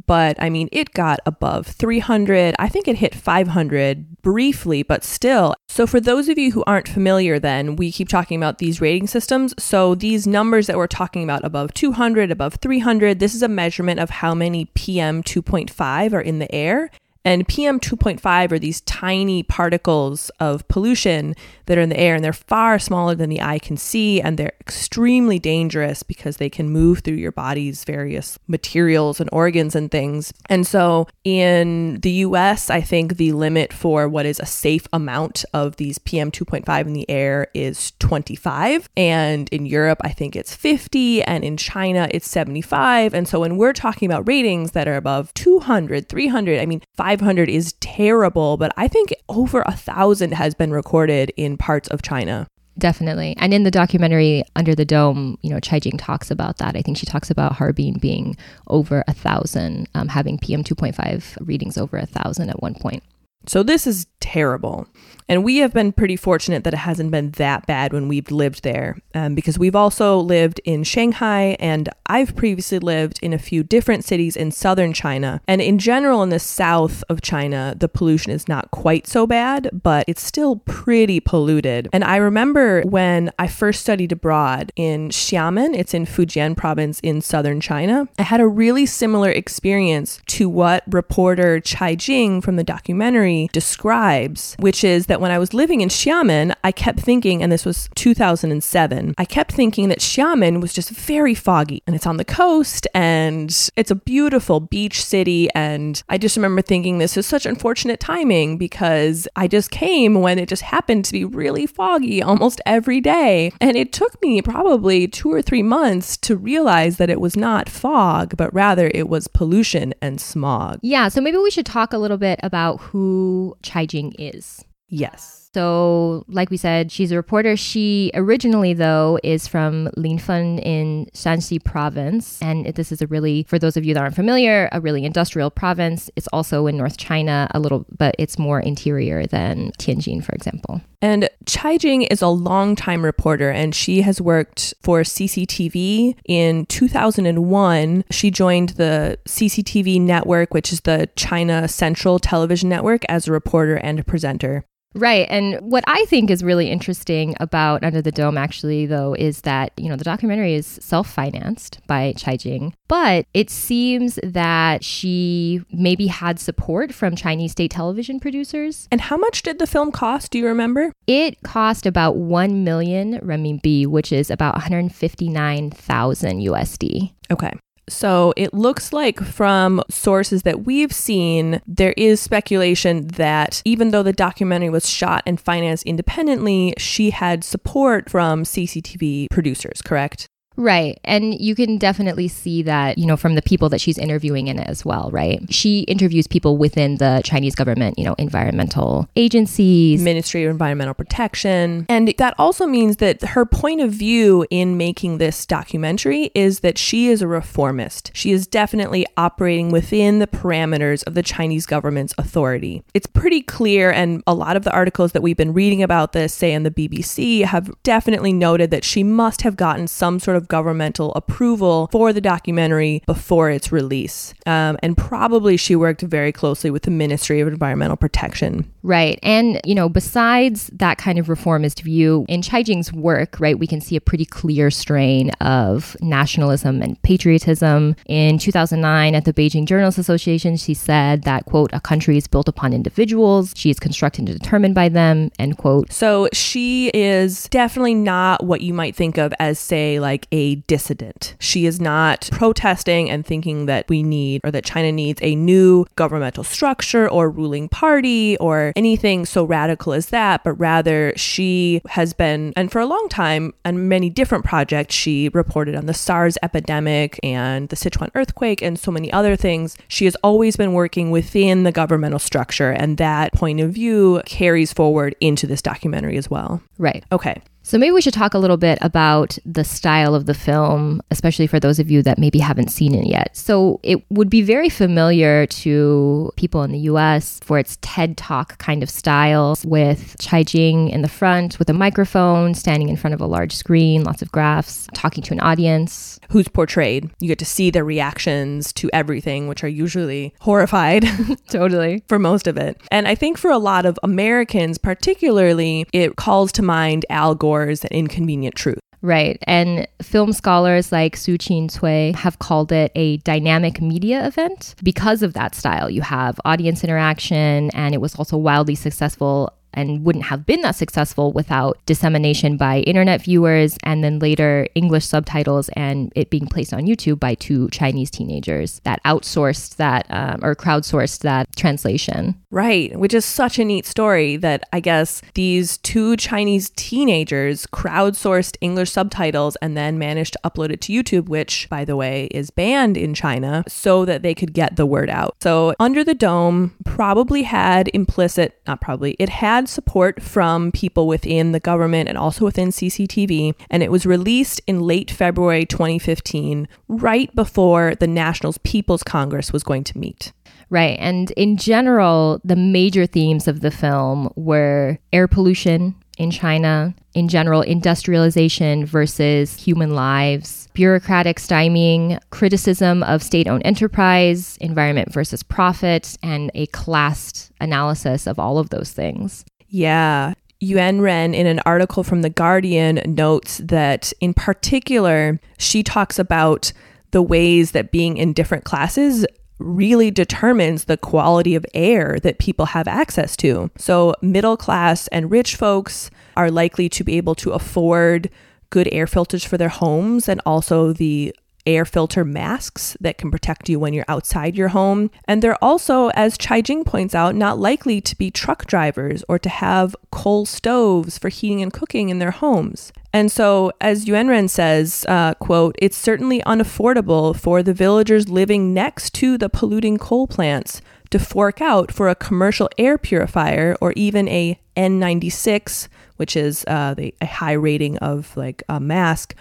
but 0.06 0.36
I 0.40 0.50
mean, 0.50 0.68
it 0.72 0.92
got 0.92 1.20
above 1.24 1.66
300. 1.66 2.54
I 2.58 2.68
think 2.68 2.88
it 2.88 2.96
hit 2.96 3.14
500 3.14 4.22
briefly, 4.22 4.82
but 4.82 5.04
still. 5.04 5.54
So, 5.68 5.86
for 5.86 6.00
those 6.00 6.28
of 6.28 6.38
you 6.38 6.52
who 6.52 6.64
aren't 6.66 6.88
familiar, 6.88 7.38
then 7.38 7.76
we 7.76 7.90
keep 7.92 8.08
talking 8.08 8.36
about 8.36 8.58
these 8.58 8.80
rating 8.80 9.06
systems. 9.06 9.54
So, 9.59 9.94
these 9.94 10.26
numbers 10.26 10.66
that 10.66 10.76
we're 10.76 10.86
talking 10.86 11.24
about 11.24 11.44
above 11.44 11.72
200, 11.74 12.30
above 12.30 12.56
300, 12.56 13.18
this 13.18 13.34
is 13.34 13.42
a 13.42 13.48
measurement 13.48 14.00
of 14.00 14.10
how 14.10 14.34
many 14.34 14.66
PM 14.74 15.22
2.5 15.22 16.12
are 16.12 16.21
in 16.21 16.38
the 16.38 16.54
air. 16.54 16.91
And 17.26 17.46
PM 17.48 17.80
2.5 17.80 18.52
are 18.52 18.58
these 18.58 18.82
tiny 18.82 19.42
particles 19.42 20.30
of 20.38 20.66
pollution 20.68 21.34
that 21.66 21.76
are 21.76 21.80
in 21.80 21.88
the 21.88 21.98
air, 21.98 22.14
and 22.14 22.22
they're 22.22 22.32
far 22.32 22.78
smaller 22.78 23.16
than 23.16 23.28
the 23.28 23.42
eye 23.42 23.58
can 23.58 23.76
see, 23.76 24.20
and 24.20 24.38
they're 24.38 24.52
extremely 24.60 25.40
dangerous 25.40 26.04
because 26.04 26.36
they 26.36 26.48
can 26.48 26.70
move 26.70 27.00
through 27.00 27.14
your 27.16 27.32
body's 27.32 27.82
various 27.82 28.38
materials 28.46 29.20
and 29.20 29.28
organs 29.32 29.74
and 29.74 29.90
things. 29.90 30.32
And 30.48 30.64
so 30.64 31.08
in 31.24 31.98
the 32.02 32.12
US, 32.12 32.70
I 32.70 32.80
think 32.80 33.16
the 33.16 33.32
limit 33.32 33.72
for 33.72 34.08
what 34.08 34.24
is 34.24 34.38
a 34.38 34.46
safe 34.46 34.86
amount 34.92 35.44
of 35.52 35.76
these 35.76 35.98
PM 35.98 36.30
2.5 36.30 36.86
in 36.86 36.92
the 36.92 37.10
air 37.10 37.48
is 37.54 37.90
25. 37.98 38.88
And 38.96 39.48
in 39.48 39.66
Europe, 39.66 39.98
I 40.02 40.10
think 40.10 40.36
it's 40.36 40.54
50. 40.54 41.24
And 41.24 41.42
in 41.42 41.56
China, 41.56 42.06
it's 42.12 42.30
75. 42.30 43.14
And 43.14 43.26
so 43.26 43.40
when 43.40 43.56
we're 43.56 43.72
talking 43.72 44.06
about 44.06 44.28
ratings 44.28 44.70
that 44.72 44.86
are 44.86 44.94
above 44.94 45.34
200, 45.34 46.08
300, 46.08 46.60
I 46.60 46.66
mean, 46.66 46.82
500 47.18 47.48
is 47.48 47.72
terrible, 47.80 48.59
but 48.59 48.72
I 48.77 48.89
think 48.89 49.15
over 49.28 49.63
a 49.63 49.72
thousand 49.72 50.33
has 50.33 50.54
been 50.54 50.71
recorded 50.71 51.33
in 51.36 51.57
parts 51.57 51.89
of 51.89 52.03
China. 52.03 52.47
Definitely. 52.78 53.34
And 53.39 53.54
in 53.54 53.63
the 53.63 53.71
documentary 53.71 54.45
Under 54.54 54.74
the 54.74 54.84
Dome, 54.84 55.39
you 55.41 55.48
know, 55.48 55.59
Chai 55.59 55.78
Jing 55.80 55.97
talks 55.97 56.30
about 56.30 56.59
that. 56.59 56.77
I 56.77 56.83
think 56.83 56.98
she 56.98 57.07
talks 57.07 57.30
about 57.30 57.54
Harbin 57.54 57.98
being 57.98 58.36
over 58.66 59.03
a 59.09 59.15
thousand, 59.15 59.89
um, 59.95 60.09
having 60.09 60.36
PM 60.36 60.63
2.5 60.63 61.39
readings 61.41 61.78
over 61.78 61.97
a 61.97 62.04
thousand 62.04 62.51
at 62.51 62.60
one 62.60 62.74
point. 62.74 63.03
So 63.47 63.63
this 63.63 63.87
is 63.87 64.07
terrible. 64.21 64.89
And 65.28 65.43
we 65.43 65.57
have 65.59 65.72
been 65.72 65.93
pretty 65.93 66.16
fortunate 66.16 66.65
that 66.65 66.75
it 66.75 66.78
hasn't 66.78 67.10
been 67.10 67.33
that 67.33 67.66
bad 67.66 67.93
when 67.93 68.07
we've 68.07 68.31
lived 68.31 68.63
there 68.63 68.97
um, 69.15 69.34
because 69.34 69.59
we've 69.59 69.75
also 69.75 70.19
lived 70.19 70.60
in 70.65 70.84
Shanghai 70.84 71.57
and 71.59 71.89
I've 72.07 72.37
previously 72.37 72.78
lived 72.78 73.19
in 73.22 73.33
a 73.33 73.39
few 73.39 73.65
different 73.65 74.04
cities 74.04 74.37
in 74.37 74.53
southern 74.53 74.93
China. 74.93 75.41
And 75.48 75.60
in 75.60 75.78
general, 75.78 76.22
in 76.22 76.28
the 76.31 76.39
south 76.39 77.03
of 77.09 77.22
China, 77.22 77.75
the 77.77 77.89
pollution 77.89 78.31
is 78.31 78.47
not 78.47 78.71
quite 78.71 79.07
so 79.09 79.27
bad, 79.27 79.69
but 79.72 80.04
it's 80.07 80.22
still 80.22 80.57
pretty 80.57 81.19
polluted. 81.19 81.89
And 81.93 82.04
I 82.04 82.16
remember 82.16 82.83
when 82.83 83.33
I 83.39 83.48
first 83.48 83.81
studied 83.81 84.13
abroad 84.13 84.72
in 84.77 85.09
Xiamen, 85.09 85.77
it's 85.77 85.95
in 85.95 86.07
Fujian 86.07 86.57
province 86.57 87.01
in 87.01 87.21
southern 87.21 87.60
China, 87.60 88.09
I 88.19 88.22
had 88.22 88.41
a 88.41 88.47
really 88.47 88.87
similar 88.87 89.31
experience 89.31 90.21
to 90.27 90.48
what 90.48 90.84
reporter 90.87 91.59
Chai 91.60 91.97
Jing 91.97 92.41
from 92.41 92.57
the 92.57 92.65
documentary 92.65 93.35
describes, 93.53 94.56
which 94.59 94.83
is 94.83 95.06
that 95.06 95.21
when 95.21 95.30
I 95.30 95.38
was 95.38 95.54
living 95.54 95.80
in 95.80 95.88
Xiamen, 95.88 96.54
I 96.65 96.72
kept 96.72 97.00
thinking, 97.00 97.42
and 97.42 97.53
this 97.53 97.65
was 97.65 97.88
2007, 97.94 99.15
I 99.18 99.24
kept 99.24 99.53
thinking 99.53 99.88
that 99.88 100.00
Xiamen 100.00 100.60
was 100.60 100.72
just 100.72 100.91
very 100.91 101.34
foggy 101.34 101.83
and 101.86 101.94
it's 101.94 102.06
on 102.06 102.16
the 102.16 102.24
coast 102.24 102.86
and 102.94 103.50
it's 103.77 103.91
a 103.91 103.94
beautiful 103.94 104.60
beach 104.60 105.04
city. 105.04 105.48
And 105.54 106.03
I 106.09 106.18
just 106.18 106.36
remember 106.36 106.62
thinking 106.62 106.98
this 106.98 107.16
is 107.16 107.27
such 107.27 107.47
unfortunate 107.47 108.00
timing 108.00 108.59
because 108.59 109.28
I 109.36 109.48
just 109.48 109.71
came 109.71 110.15
when 110.21 110.38
it 110.38 110.48
just 110.48 110.62
happened 110.62 111.04
to 111.06 111.12
be 111.12 111.24
really 111.24 111.66
foggy 111.66 112.22
almost 112.22 112.60
every 112.66 113.00
day. 113.00 113.53
And 113.60 113.77
it 113.77 113.92
took 113.92 114.21
me 114.22 114.42
probably 114.42 115.09
two 115.09 115.33
or 115.33 115.42
three 115.42 115.62
months 115.62 116.16
to 116.18 116.36
realize 116.36 116.97
that 116.98 117.10
it 117.10 117.21
was 117.21 117.36
not 117.36 117.68
fog, 117.68 118.36
but 118.36 118.53
rather 118.54 118.91
it 118.94 119.09
was 119.09 119.28
pollution 119.28 119.94
and 120.00 120.21
smog. 120.21 120.78
Yeah, 120.83 121.09
so 121.09 121.21
maybe 121.21 121.38
we 121.38 121.50
should 121.50 121.66
talk 121.66 121.92
a 121.92 121.98
little 121.98 122.16
bit 122.16 122.41
about 122.42 122.80
who 122.80 123.25
Chai 123.62 123.86
Jing 123.86 124.12
is. 124.18 124.64
Yes. 124.88 125.46
So, 125.56 126.26
like 126.28 126.50
we 126.50 126.58
said, 126.58 126.92
she's 126.92 127.10
a 127.12 127.16
reporter. 127.16 127.56
She 127.56 128.10
originally, 128.12 128.74
though, 128.74 129.18
is 129.24 129.48
from 129.48 129.88
Linfen 129.97 130.60
in 130.62 131.06
Shanxi 131.14 131.64
province. 131.64 132.42
And 132.42 132.66
this 132.74 132.92
is 132.92 133.00
a 133.00 133.06
really, 133.06 133.44
for 133.44 133.58
those 133.58 133.78
of 133.78 133.82
you 133.86 133.94
that 133.94 134.03
aren't 134.03 134.14
familiar, 134.14 134.68
a 134.70 134.82
really 134.82 135.06
industrial 135.06 135.50
province. 135.50 136.10
It's 136.14 136.28
also 136.28 136.66
in 136.66 136.76
North 136.76 136.98
China 136.98 137.48
a 137.54 137.58
little, 137.58 137.86
but 137.97 138.14
it's 138.18 138.38
more 138.38 138.60
interior 138.60 139.24
than 139.24 139.70
Tianjin, 139.78 140.22
for 140.22 140.34
example. 140.34 140.82
And 141.00 141.30
Chai 141.47 141.78
Jing 141.78 142.02
is 142.02 142.20
a 142.20 142.28
longtime 142.28 143.02
reporter, 143.02 143.48
and 143.48 143.74
she 143.74 144.02
has 144.02 144.20
worked 144.20 144.74
for 144.82 145.04
CCTV. 145.04 146.16
In 146.26 146.66
2001, 146.66 148.04
she 148.10 148.30
joined 148.30 148.70
the 148.70 149.18
CCTV 149.26 150.02
network, 150.02 150.52
which 150.52 150.70
is 150.70 150.82
the 150.82 151.09
China 151.16 151.66
Central 151.66 152.18
Television 152.18 152.68
Network, 152.68 153.06
as 153.09 153.26
a 153.26 153.32
reporter 153.32 153.76
and 153.76 153.98
a 153.98 154.04
presenter. 154.04 154.66
Right. 154.97 155.27
And 155.28 155.59
what 155.60 155.84
I 155.87 156.07
think 156.07 156.31
is 156.31 156.43
really 156.43 156.71
interesting 156.71 157.37
about 157.39 157.84
Under 157.84 158.01
the 158.01 158.10
Dome, 158.10 158.39
actually, 158.39 158.87
though, 158.87 159.15
is 159.15 159.43
that, 159.43 159.72
you 159.77 159.91
know, 159.91 159.97
the 159.97 160.04
documentary 160.04 160.54
is 160.54 160.66
self 160.66 161.09
financed 161.09 161.81
by 161.87 162.15
Chai 162.16 162.37
Jing, 162.39 162.75
but 162.89 163.27
it 163.34 163.51
seems 163.51 164.19
that 164.22 164.83
she 164.83 165.63
maybe 165.71 166.07
had 166.07 166.41
support 166.41 166.95
from 166.95 167.15
Chinese 167.15 167.53
state 167.53 167.71
television 167.71 168.19
producers. 168.19 168.89
And 168.91 169.03
how 169.03 169.19
much 169.19 169.43
did 169.43 169.59
the 169.59 169.66
film 169.66 169.93
cost? 169.93 170.31
Do 170.31 170.39
you 170.39 170.47
remember? 170.47 170.93
It 171.07 171.43
cost 171.43 171.84
about 171.84 172.16
1 172.16 172.65
million 172.65 173.19
renminbi, 173.21 173.87
which 173.87 174.13
is 174.13 174.31
about 174.31 174.54
159,000 174.54 176.41
USD. 176.41 177.13
Okay. 177.31 177.53
So 177.88 178.34
it 178.36 178.53
looks 178.53 178.92
like 178.92 179.21
from 179.21 179.83
sources 179.88 180.42
that 180.42 180.65
we've 180.65 180.92
seen, 180.92 181.60
there 181.66 181.94
is 181.97 182.21
speculation 182.21 183.06
that 183.09 183.62
even 183.65 183.91
though 183.91 184.03
the 184.03 184.12
documentary 184.12 184.71
was 184.71 184.88
shot 184.88 185.22
and 185.27 185.41
financed 185.41 185.84
independently, 185.84 186.74
she 186.78 187.10
had 187.10 187.44
support 187.44 188.10
from 188.10 188.42
CCTV 188.42 189.30
producers, 189.30 189.83
correct? 189.83 190.28
Right. 190.56 190.98
And 191.04 191.38
you 191.38 191.54
can 191.54 191.76
definitely 191.78 192.28
see 192.28 192.62
that, 192.62 192.98
you 192.98 193.06
know, 193.06 193.16
from 193.16 193.34
the 193.34 193.42
people 193.42 193.68
that 193.68 193.80
she's 193.80 193.98
interviewing 193.98 194.48
in 194.48 194.58
it 194.58 194.68
as 194.68 194.84
well, 194.84 195.10
right? 195.10 195.42
She 195.53 195.80
interviews 195.80 196.26
people 196.26 196.56
within 196.56 196.97
the 196.97 197.20
Chinese 197.24 197.54
government, 197.54 197.98
you 197.98 198.04
know, 198.04 198.14
environmental 198.18 199.08
agencies, 199.16 200.03
Ministry 200.03 200.44
of 200.44 200.50
Environmental 200.50 200.94
Protection. 200.94 201.84
And 201.88 202.14
that 202.18 202.34
also 202.38 202.66
means 202.66 202.97
that 202.97 203.22
her 203.22 203.44
point 203.44 203.80
of 203.80 203.92
view 203.92 204.47
in 204.50 204.76
making 204.76 205.18
this 205.18 205.44
documentary 205.44 206.30
is 206.34 206.60
that 206.60 206.78
she 206.78 207.09
is 207.09 207.22
a 207.22 207.28
reformist. 207.28 208.10
She 208.14 208.32
is 208.32 208.47
definitely 208.47 209.06
operating 209.16 209.70
within 209.70 210.18
the 210.18 210.26
parameters 210.26 211.06
of 211.06 211.14
the 211.14 211.22
Chinese 211.22 211.66
government's 211.66 212.14
authority. 212.16 212.82
It's 212.94 213.06
pretty 213.06 213.42
clear, 213.42 213.91
and 213.91 214.22
a 214.26 214.34
lot 214.34 214.56
of 214.56 214.64
the 214.64 214.72
articles 214.72 215.12
that 215.12 215.22
we've 215.22 215.36
been 215.36 215.52
reading 215.52 215.82
about 215.82 216.12
this, 216.12 216.32
say 216.32 216.52
in 216.52 216.62
the 216.62 216.70
BBC, 216.70 217.44
have 217.44 217.70
definitely 217.82 218.32
noted 218.32 218.70
that 218.70 218.84
she 218.84 219.02
must 219.02 219.42
have 219.42 219.56
gotten 219.56 219.86
some 219.86 220.18
sort 220.18 220.36
of 220.36 220.46
governmental 220.48 221.13
approval 221.15 221.89
for 221.93 222.13
the 222.13 222.21
documentary 222.21 223.03
before 223.07 223.51
its 223.51 223.72
release. 223.72 224.34
Um, 224.47 224.78
and 224.83 224.97
probably 224.97 225.57
she 225.57 225.77
worked 225.77 226.03
very 226.03 226.33
closely 226.33 226.71
with 226.71 226.83
the 226.83 226.91
Ministry 226.91 227.41
of 227.41 227.48
Environmental 227.48 227.97
Protection. 227.97 228.72
Right. 228.86 229.18
And, 229.24 229.60
you 229.65 229.74
know, 229.74 229.88
besides 229.88 230.71
that 230.74 230.97
kind 230.97 231.18
of 231.18 231.28
reformist 231.28 231.83
view, 231.83 232.24
in 232.28 232.41
Chai 232.41 232.62
Jing's 232.62 232.92
work, 232.92 233.41
right, 233.41 233.59
we 233.59 233.66
can 233.66 233.80
see 233.80 233.97
a 233.97 234.00
pretty 234.00 234.24
clear 234.24 234.71
strain 234.71 235.30
of 235.41 235.97
nationalism 236.00 236.80
and 236.83 237.03
patriotism. 237.03 237.97
In 238.06 238.38
2009, 238.38 239.16
at 239.16 239.24
the 239.24 239.33
Beijing 239.33 239.66
Journalists 239.66 239.98
Association, 239.98 240.56
she 240.56 240.72
said 240.72 241.24
that, 241.24 241.47
quote, 241.47 241.71
a 241.72 241.80
country 241.80 242.16
is 242.16 242.28
built 242.28 242.47
upon 242.47 242.72
individuals, 242.72 243.53
she 243.56 243.71
is 243.71 243.80
constructed 243.80 244.28
and 244.28 244.38
determined 244.38 244.77
by 244.77 244.88
them, 244.88 245.33
end 245.41 245.59
quote. 245.59 245.92
So 245.92 246.28
she 246.33 246.92
is 246.94 247.48
definitely 247.48 247.97
not 247.97 248.44
what 248.44 248.60
you 248.60 248.72
might 248.72 248.94
think 248.94 249.18
of 249.18 249.34
as, 249.41 249.59
say, 249.59 249.98
like 249.98 250.28
a 250.30 250.54
dissident. 250.68 251.34
She 251.41 251.66
is 251.66 251.80
not 251.80 252.28
protesting 252.30 253.10
and 253.10 253.27
thinking 253.27 253.66
that 253.66 253.88
we 253.88 254.04
need 254.04 254.42
or 254.44 254.53
that 254.53 254.65
China 254.65 254.92
needs 254.92 255.18
a 255.24 255.34
new 255.34 255.86
governmental 255.97 256.44
structure 256.44 257.11
or 257.11 257.28
ruling 257.28 257.68
party 257.68 258.37
or 258.37 258.73
anything 258.76 259.26
so 259.26 259.44
radical 259.44 259.92
as 259.92 260.06
that, 260.11 260.44
but 260.44 260.52
rather 260.54 261.12
she 261.16 261.80
has 261.88 262.12
been, 262.12 262.52
and 262.56 262.70
for 262.70 262.80
a 262.80 262.87
long 262.87 263.08
time, 263.08 263.54
on 263.64 263.88
many 263.88 264.11
different 264.11 264.44
projects, 264.44 264.95
she 264.95 265.30
reported 265.30 265.75
on 265.75 265.87
the 265.87 265.95
SARS 265.95 266.38
epidemic 266.42 267.18
and 267.23 267.68
the 267.71 267.76
Sichuan 267.76 268.11
earthquake 268.14 268.62
and 268.62 268.78
so 268.78 268.92
many 268.92 269.12
other 269.12 269.35
things. 269.35 269.76
She 269.88 270.04
has 270.04 270.14
always 270.16 270.56
been 270.56 270.75
working 270.75 271.11
within 271.11 271.64
the 271.64 271.73
governmental 271.73 272.18
structure, 272.18 272.71
and 272.71 272.99
that 272.99 273.33
point 273.33 273.61
of 273.61 273.73
view 273.73 274.23
carries 274.26 274.73
forward 274.73 275.16
into 275.21 275.47
this 275.47 275.62
documentary 275.62 276.16
as 276.16 276.30
well. 276.30 276.62
Right. 276.78 277.04
Okay. 277.11 277.42
So 277.66 277.78
maybe 277.78 277.90
we 277.90 278.00
should 278.00 278.14
talk 278.14 278.32
a 278.32 278.38
little 278.38 278.56
bit 278.56 278.78
about 278.80 279.38
the 279.44 279.64
style 279.64 280.14
of 280.14 280.26
the 280.26 280.35
film, 280.35 281.02
especially 281.11 281.49
for 281.49 281.58
those 281.58 281.80
of 281.80 281.90
you 281.90 282.00
that 282.04 282.16
maybe 282.16 282.38
haven't 282.38 282.68
seen 282.68 282.94
it 282.94 283.08
yet. 283.08 283.37
So 283.37 283.80
it 283.82 284.08
would 284.08 284.30
be 284.30 284.40
very 284.40 284.68
familiar 284.68 285.46
to 285.46 286.30
people 286.37 286.62
in 286.62 286.70
the 286.70 286.78
US 286.90 287.40
for 287.42 287.58
its 287.58 287.76
TED 287.80 288.16
Talk 288.16 288.56
kind 288.58 288.85
of 288.85 288.88
style 288.88 289.58
with 289.64 290.14
Chai 290.20 290.44
Jing 290.44 290.90
in 290.90 291.02
the 291.02 291.08
front 291.08 291.58
with 291.58 291.68
a 291.68 291.73
microphone, 291.73 292.54
standing 292.54 292.88
in 292.88 292.94
front 292.94 293.14
of 293.14 293.20
a 293.20 293.26
large 293.26 293.52
screen, 293.52 294.04
lots 294.04 294.23
of 294.23 294.30
graphs, 294.30 294.87
talking 294.94 295.25
to 295.25 295.32
an 295.32 295.40
audience. 295.40 296.20
Who's 296.30 296.46
portrayed. 296.46 297.11
You 297.18 297.26
get 297.26 297.40
to 297.40 297.44
see 297.44 297.70
their 297.70 297.85
reactions 297.85 298.73
to 298.75 298.88
everything, 298.92 299.49
which 299.49 299.64
are 299.64 299.68
usually 299.68 300.35
horrified. 300.40 301.04
totally. 301.50 302.04
For 302.06 302.20
most 302.20 302.46
of 302.46 302.56
it. 302.56 302.80
And 302.92 303.08
I 303.08 303.16
think 303.16 303.38
for 303.38 303.50
a 303.50 303.58
lot 303.58 303.87
of 303.87 303.99
Americans, 304.04 304.78
particularly, 304.78 305.87
it 305.92 306.14
calls 306.14 306.52
to 306.52 306.62
mind 306.62 307.04
Al 307.11 307.35
Gore 307.35 307.56
an 307.63 307.91
inconvenient 307.91 308.55
truth. 308.55 308.79
Right. 309.03 309.39
And 309.43 309.87
film 310.03 310.33
scholars 310.33 310.91
like 310.91 311.17
Shuqin 311.17 311.73
Cui 311.79 312.13
have 312.13 312.39
called 312.39 312.73
it 312.73 312.91
a 312.95 313.19
dynamic 313.19 313.81
media 313.81 314.27
event 314.27 314.75
because 314.83 315.23
of 315.23 315.35
that 315.35 315.55
style. 315.55 315.91
You 315.91 316.03
have 316.03 316.41
audience 316.45 316.83
interaction, 316.83 317.71
and 317.75 317.95
it 317.95 318.01
was 318.01 318.17
also 318.17 318.37
wildly 318.37 318.75
successful 318.75 319.53
and 319.76 320.04
wouldn't 320.04 320.25
have 320.25 320.47
been 320.47 320.62
that 320.62 320.75
successful 320.75 321.33
without 321.33 321.78
dissemination 321.87 322.56
by 322.56 322.80
internet 322.80 323.23
viewers 323.23 323.76
and 323.83 324.02
then 324.02 324.18
later 324.18 324.66
English 324.75 325.06
subtitles 325.06 325.68
and 325.76 326.12
it 326.16 326.30
being 326.30 326.47
placed 326.47 326.73
on 326.73 326.87
YouTube 326.87 327.21
by 327.21 327.35
two 327.35 327.68
Chinese 327.71 328.11
teenagers 328.11 328.80
that 328.85 329.02
outsourced 329.04 329.76
that 329.76 330.06
um, 330.11 330.40
or 330.42 330.54
crowdsourced 330.54 331.21
that 331.21 331.54
translation. 331.56 332.35
Right, 332.50 332.99
which 332.99 333.12
is 333.12 333.25
such 333.25 333.59
a 333.59 333.64
neat 333.64 333.85
story 333.87 334.37
that 334.37 334.64
I 334.73 334.80
guess 334.80 335.21
these 335.35 335.76
two 335.78 336.16
Chinese 336.16 336.71
teenagers 336.71 337.66
crowdsourced 337.66 338.56
English 338.61 338.90
subtitles 338.90 339.56
and 339.56 339.76
then 339.76 339.99
managed 339.99 340.33
to 340.35 340.40
upload 340.45 340.71
it 340.71 340.80
to 340.83 340.92
YouTube, 340.92 341.28
which, 341.28 341.68
by 341.68 341.85
the 341.85 341.97
way, 341.97 342.28
is 342.30 342.50
banned 342.50 342.97
in 342.97 343.12
China, 343.12 343.64
so 343.68 344.04
that 344.04 344.23
they 344.23 344.35
could 344.35 344.54
get 344.54 344.76
the 344.76 344.87
word 344.87 345.11
out. 345.11 345.37
So, 345.42 345.75
Under 345.78 346.02
the 346.02 346.14
Dome 346.14 346.75
probably 346.85 347.42
had 347.42 347.88
implicit, 347.92 348.59
not 348.66 348.80
probably, 348.80 349.16
it 349.18 349.28
had 349.28 349.65
had 349.66 349.70
support 349.70 350.23
from 350.23 350.70
people 350.70 351.08
within 351.08 351.50
the 351.50 351.58
government 351.58 352.08
and 352.08 352.16
also 352.16 352.44
within 352.44 352.68
CCTV, 352.68 353.54
and 353.68 353.82
it 353.82 353.90
was 353.90 354.06
released 354.06 354.61
in 354.68 354.80
late 354.80 355.11
February 355.11 355.66
2015, 355.66 356.68
right 356.87 357.35
before 357.35 357.94
the 357.96 358.06
Nationals 358.06 358.58
People's 358.58 359.02
Congress 359.02 359.52
was 359.52 359.64
going 359.64 359.82
to 359.85 359.99
meet. 359.99 360.32
Right. 360.70 360.96
And 361.00 361.30
in 361.32 361.56
general, 361.56 362.40
the 362.44 362.56
major 362.56 363.06
themes 363.06 363.46
of 363.49 363.61
the 363.61 363.70
film 363.70 364.32
were 364.37 364.99
air 365.12 365.28
pollution 365.28 365.94
in 366.18 366.30
China, 366.30 366.94
in 367.14 367.28
general, 367.28 367.61
industrialization 367.61 368.87
versus 368.87 369.54
human 369.54 369.94
lives, 369.94 370.68
bureaucratic 370.75 371.38
stymieing, 371.38 372.18
criticism 372.30 373.02
of 373.02 373.23
state 373.23 373.46
owned 373.46 373.62
enterprise, 373.64 374.56
environment 374.61 375.12
versus 375.12 375.42
profit, 375.42 376.16
and 376.23 376.50
a 376.54 376.66
classed 376.66 377.52
analysis 377.61 378.26
of 378.26 378.38
all 378.38 378.58
of 378.58 378.70
those 378.70 378.92
things. 378.92 379.44
Yeah. 379.76 380.33
Yuan 380.59 381.02
Ren, 381.02 381.35
in 381.35 381.47
an 381.47 381.61
article 381.66 382.02
from 382.02 382.23
The 382.23 382.30
Guardian, 382.30 383.02
notes 383.04 383.59
that 383.59 384.11
in 384.23 384.33
particular, 384.33 385.38
she 385.59 385.83
talks 385.83 386.18
about 386.18 386.73
the 387.11 387.21
ways 387.21 387.73
that 387.73 387.92
being 387.92 388.16
in 388.16 388.33
different 388.33 388.64
classes 388.64 389.26
really 389.59 390.11
determines 390.11 390.85
the 390.85 390.97
quality 390.97 391.54
of 391.54 391.66
air 391.75 392.18
that 392.23 392.38
people 392.38 392.64
have 392.64 392.88
access 392.88 393.37
to. 393.37 393.71
So, 393.76 394.14
middle 394.23 394.56
class 394.56 395.09
and 395.09 395.30
rich 395.30 395.56
folks 395.56 396.11
are 396.38 396.50
likely 396.50 396.88
to 396.88 397.04
be 397.04 397.18
able 397.18 397.35
to 397.35 397.50
afford 397.50 398.30
good 398.71 398.88
air 398.90 399.06
filters 399.06 399.45
for 399.45 399.59
their 399.59 399.68
homes 399.68 400.26
and 400.26 400.40
also 400.47 400.95
the 400.95 401.37
air 401.66 401.85
filter 401.85 402.25
masks 402.25 402.96
that 403.00 403.18
can 403.18 403.30
protect 403.30 403.68
you 403.68 403.78
when 403.78 403.92
you're 403.92 404.04
outside 404.08 404.56
your 404.56 404.68
home. 404.68 405.11
And 405.26 405.42
they're 405.42 405.62
also, 405.62 406.08
as 406.11 406.38
Chai 406.38 406.61
Jing 406.61 406.85
points 406.85 407.14
out, 407.14 407.35
not 407.35 407.58
likely 407.58 408.00
to 408.00 408.16
be 408.16 408.30
truck 408.30 408.66
drivers 408.66 409.25
or 409.28 409.38
to 409.38 409.49
have 409.49 409.96
coal 410.11 410.46
stoves 410.46 411.18
for 411.18 411.28
heating 411.28 411.62
and 411.62 411.73
cooking 411.73 412.08
in 412.08 412.18
their 412.18 412.30
homes. 412.30 412.92
And 413.12 413.32
so, 413.32 413.73
as 413.80 414.06
Yuan 414.06 414.28
Ren 414.28 414.46
says, 414.46 415.06
uh, 415.08 415.35
quote, 415.35 415.75
it's 415.78 415.96
certainly 415.96 416.42
unaffordable 416.42 417.35
for 417.35 417.62
the 417.62 417.73
villagers 417.73 418.28
living 418.28 418.75
next 418.75 419.14
to 419.14 419.38
the 419.38 419.49
polluting 419.49 419.96
coal 419.96 420.26
plants 420.26 420.82
to 421.11 421.18
fork 421.18 421.61
out 421.61 421.90
for 421.92 422.08
a 422.08 422.14
commercial 422.14 422.68
air 422.76 422.99
purifier 422.99 423.76
or 423.80 423.92
even 423.92 424.28
a 424.28 424.58
N96, 424.76 425.88
which 426.16 426.37
is 426.37 426.64
uh, 426.66 426.94
the, 426.94 427.14
a 427.20 427.26
high 427.26 427.52
rating 427.52 427.99
of 427.99 428.37
like 428.37 428.62
a 428.68 428.80
mask 428.80 429.35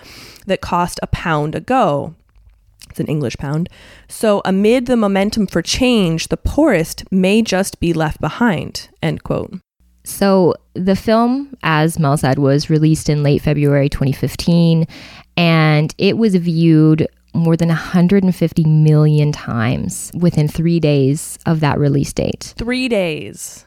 that 0.45 0.61
cost 0.61 0.99
a 1.01 1.07
pound 1.07 1.55
a 1.55 1.59
go. 1.59 2.15
It's 2.89 2.99
an 2.99 3.07
English 3.07 3.37
pound. 3.37 3.67
So, 4.07 4.41
amid 4.45 4.85
the 4.85 4.95
momentum 4.95 5.47
for 5.47 5.61
change, 5.61 6.27
the 6.27 6.37
poorest 6.37 7.03
may 7.11 7.41
just 7.41 7.79
be 7.79 7.93
left 7.93 8.21
behind. 8.21 8.89
End 9.01 9.23
quote. 9.23 9.59
So 10.05 10.53
the 10.75 10.95
film, 10.95 11.57
as 11.63 11.99
Mel 11.99 12.15
said, 12.15 12.37
was 12.37 12.69
released 12.69 13.09
in 13.09 13.23
late 13.23 13.41
February 13.41 13.89
2015, 13.89 14.85
and 15.35 15.95
it 15.97 16.17
was 16.17 16.35
viewed 16.35 17.07
more 17.33 17.57
than 17.57 17.67
150 17.69 18.63
million 18.63 19.31
times 19.31 20.11
within 20.13 20.47
three 20.47 20.79
days 20.79 21.37
of 21.45 21.59
that 21.59 21.79
release 21.79 22.13
date. 22.13 22.53
Three 22.57 22.87
days. 22.87 23.65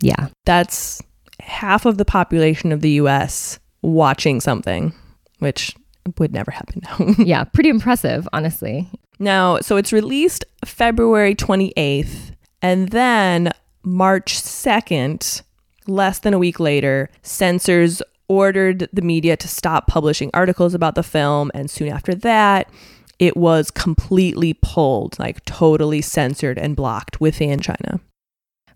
Yeah. 0.00 0.28
That's 0.44 1.02
half 1.44 1.86
of 1.86 1.98
the 1.98 2.04
population 2.04 2.72
of 2.72 2.80
the 2.80 2.92
US 2.92 3.58
watching 3.82 4.40
something, 4.40 4.92
which 5.38 5.74
would 6.18 6.32
never 6.32 6.50
happen 6.50 6.82
now. 6.82 7.14
yeah, 7.24 7.44
pretty 7.44 7.68
impressive, 7.68 8.28
honestly. 8.32 8.88
Now, 9.18 9.58
so 9.60 9.76
it's 9.76 9.92
released 9.92 10.44
February 10.64 11.34
28th, 11.34 12.32
and 12.60 12.88
then 12.88 13.52
March 13.82 14.34
2nd, 14.34 15.42
Less 15.86 16.18
than 16.18 16.32
a 16.32 16.38
week 16.38 16.58
later, 16.58 17.10
censors 17.22 18.00
ordered 18.28 18.88
the 18.92 19.02
media 19.02 19.36
to 19.36 19.46
stop 19.46 19.86
publishing 19.86 20.30
articles 20.32 20.74
about 20.74 20.94
the 20.94 21.02
film, 21.02 21.50
and 21.52 21.70
soon 21.70 21.88
after 21.88 22.14
that, 22.14 22.70
it 23.18 23.36
was 23.36 23.70
completely 23.70 24.54
pulled, 24.54 25.18
like 25.18 25.44
totally 25.44 26.00
censored 26.00 26.58
and 26.58 26.74
blocked 26.74 27.20
within 27.20 27.60
China. 27.60 28.00